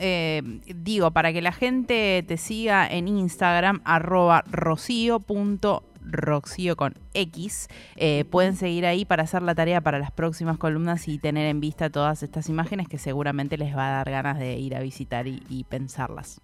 digo, 0.67 1.11
para 1.13 1.33
que 1.33 1.43
la 1.43 1.53
gente 1.53 2.25
te 2.27 2.37
siga 2.37 2.87
en 2.89 3.07
Instagram, 3.07 3.81
arroba 3.85 4.45
rocío.com 4.51 5.93
con 6.77 6.95
X. 7.15 7.69
Eh, 7.97 8.25
pueden 8.31 8.57
seguir 8.57 8.87
ahí 8.87 9.05
para 9.05 9.23
hacer 9.23 9.43
la 9.43 9.55
tarea 9.55 9.81
para 9.81 9.99
las 9.99 10.11
próximas 10.11 10.59
columnas 10.59 11.09
y 11.09 11.19
tener 11.19 11.47
en 11.47 11.61
vista 11.61 11.91
todas 11.91 12.23
estas 12.23 12.49
imágenes 12.49 12.89
que 12.89 12.99
seguramente 12.99 13.57
les 13.57 13.77
va 13.77 13.89
a 13.89 13.91
dar 13.93 14.11
ganas 14.11 14.39
de 14.39 14.59
ir 14.59 14.75
a 14.75 14.81
visitar 14.81 15.27
y, 15.27 15.67
pensarlas. 15.69 16.41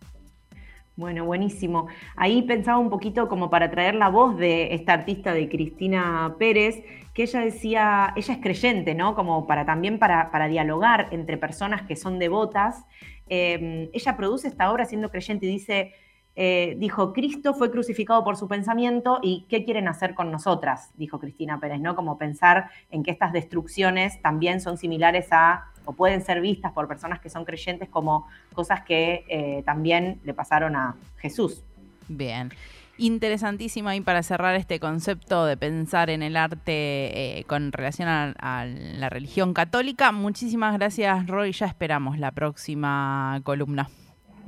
Bueno, 0.99 1.25
buenísimo. 1.25 1.87
Ahí 2.17 2.43
pensaba 2.43 2.79
un 2.79 2.91
poquito 2.91 3.29
como 3.29 3.51
para 3.51 3.71
traer 3.71 3.95
la 3.95 4.09
voz 4.09 4.37
de 4.37 4.75
esta 4.75 4.95
artista 4.95 5.33
de 5.33 5.49
Cristina 5.49 6.35
Pérez, 6.41 6.83
que 7.15 7.23
ella 7.23 7.39
decía, 7.39 8.13
ella 8.17 8.35
es 8.35 8.41
creyente, 8.41 8.97
¿no? 8.97 9.15
Como 9.15 9.47
para 9.47 9.65
también 9.65 10.01
para, 10.01 10.49
dialogar 10.49 11.07
entre 11.13 11.37
personas 11.37 11.83
que 11.83 11.95
son 11.95 12.19
devotas. 12.19 12.85
Eh, 13.29 13.89
ella 13.93 14.17
produce 14.17 14.49
esta 14.49 14.73
obra 14.73 14.87
siendo 14.87 15.09
creyente 15.09 15.47
y 15.47 15.51
dice, 15.51 15.93
eh, 16.41 16.77
dijo, 16.79 17.13
Cristo 17.13 17.53
fue 17.53 17.69
crucificado 17.69 18.23
por 18.23 18.37
su 18.37 18.47
pensamiento 18.47 19.19
y 19.21 19.45
¿qué 19.49 19.65
quieren 19.65 19.89
hacer 19.89 20.15
con 20.15 20.31
nosotras? 20.31 20.93
Dijo 20.95 21.19
Cristina 21.19 21.59
Pérez, 21.59 21.81
¿no? 21.81 21.97
Como 21.97 22.17
pensar 22.17 22.71
en 22.93 23.03
que 23.03 23.11
estas 23.11 23.33
destrucciones 23.33 24.23
también 24.23 24.61
son 24.61 24.79
similares 24.79 25.27
a, 25.33 25.73
o 25.85 25.95
pueden 25.95 26.23
ser 26.23 26.41
vistas 26.41 26.71
por 26.71 26.87
personas 26.87 27.19
que 27.19 27.29
son 27.29 27.45
creyentes 27.45 27.89
como 27.89 28.29
cosas 28.55 28.85
que 28.85 29.25
eh, 29.29 29.65
también 29.67 30.21
le 30.23 30.33
pasaron 30.33 30.77
a 30.77 30.95
Jesús. 31.17 31.65
Bien. 32.07 32.53
interesantísima 32.99 33.97
y 33.97 34.01
para 34.01 34.23
cerrar 34.23 34.55
este 34.55 34.79
concepto 34.79 35.45
de 35.45 35.57
pensar 35.57 36.09
en 36.09 36.23
el 36.23 36.37
arte 36.37 37.39
eh, 37.39 37.45
con 37.49 37.73
relación 37.73 38.09
a, 38.09 38.65
la 38.65 39.09
religión 39.09 39.55
católica. 39.55 40.13
Muchísimas 40.13 40.79
gracias, 40.79 41.27
Roy. 41.27 41.51
Ya 41.51 41.67
esperamos 41.67 42.17
la 42.17 42.31
próxima 42.31 43.41
columna. 43.43 43.89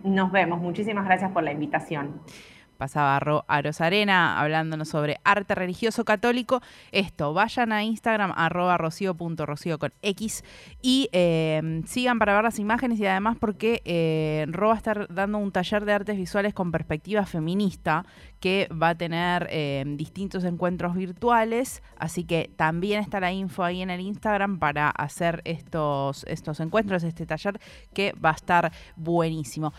Nos 0.04 0.32
vemos. 0.32 0.60
Muchísimas 0.60 1.04
gracias 1.04 1.30
por 1.32 1.42
la 1.42 1.52
invitación 1.52 2.20
pasaba 2.80 3.18
a 3.46 3.62
Rosarena 3.62 4.40
hablándonos 4.40 4.88
sobre 4.88 5.20
arte 5.22 5.54
religioso 5.54 6.06
católico. 6.06 6.62
Esto, 6.92 7.34
vayan 7.34 7.72
a 7.72 7.84
Instagram, 7.84 8.32
arroba 8.34 8.78
rocío.rocío 8.78 9.78
con 9.78 9.92
X 10.00 10.42
y 10.80 11.10
em, 11.12 11.84
sigan 11.84 12.18
para 12.18 12.34
ver 12.34 12.42
las 12.42 12.58
imágenes 12.58 12.98
y 12.98 13.04
además 13.04 13.36
porque 13.38 13.82
eh, 13.84 14.46
Ro 14.48 14.68
va 14.68 14.74
a 14.74 14.76
estar 14.78 15.12
dando 15.12 15.36
un 15.36 15.52
taller 15.52 15.84
de 15.84 15.92
artes 15.92 16.16
visuales 16.16 16.54
con 16.54 16.72
perspectiva 16.72 17.26
feminista 17.26 18.06
que 18.40 18.66
va 18.72 18.90
a 18.90 18.94
tener 18.94 19.46
em, 19.50 19.98
distintos 19.98 20.44
encuentros 20.44 20.94
virtuales, 20.94 21.82
así 21.98 22.24
que 22.24 22.50
también 22.56 23.02
está 23.02 23.20
la 23.20 23.30
info 23.30 23.62
ahí 23.62 23.82
en 23.82 23.90
el 23.90 24.00
Instagram 24.00 24.58
para 24.58 24.88
hacer 24.88 25.42
estos, 25.44 26.24
estos 26.24 26.58
encuentros, 26.60 27.02
este 27.02 27.26
taller 27.26 27.60
que 27.92 28.14
va 28.14 28.30
a 28.30 28.34
estar 28.36 28.72
buenísimo. 28.96 29.74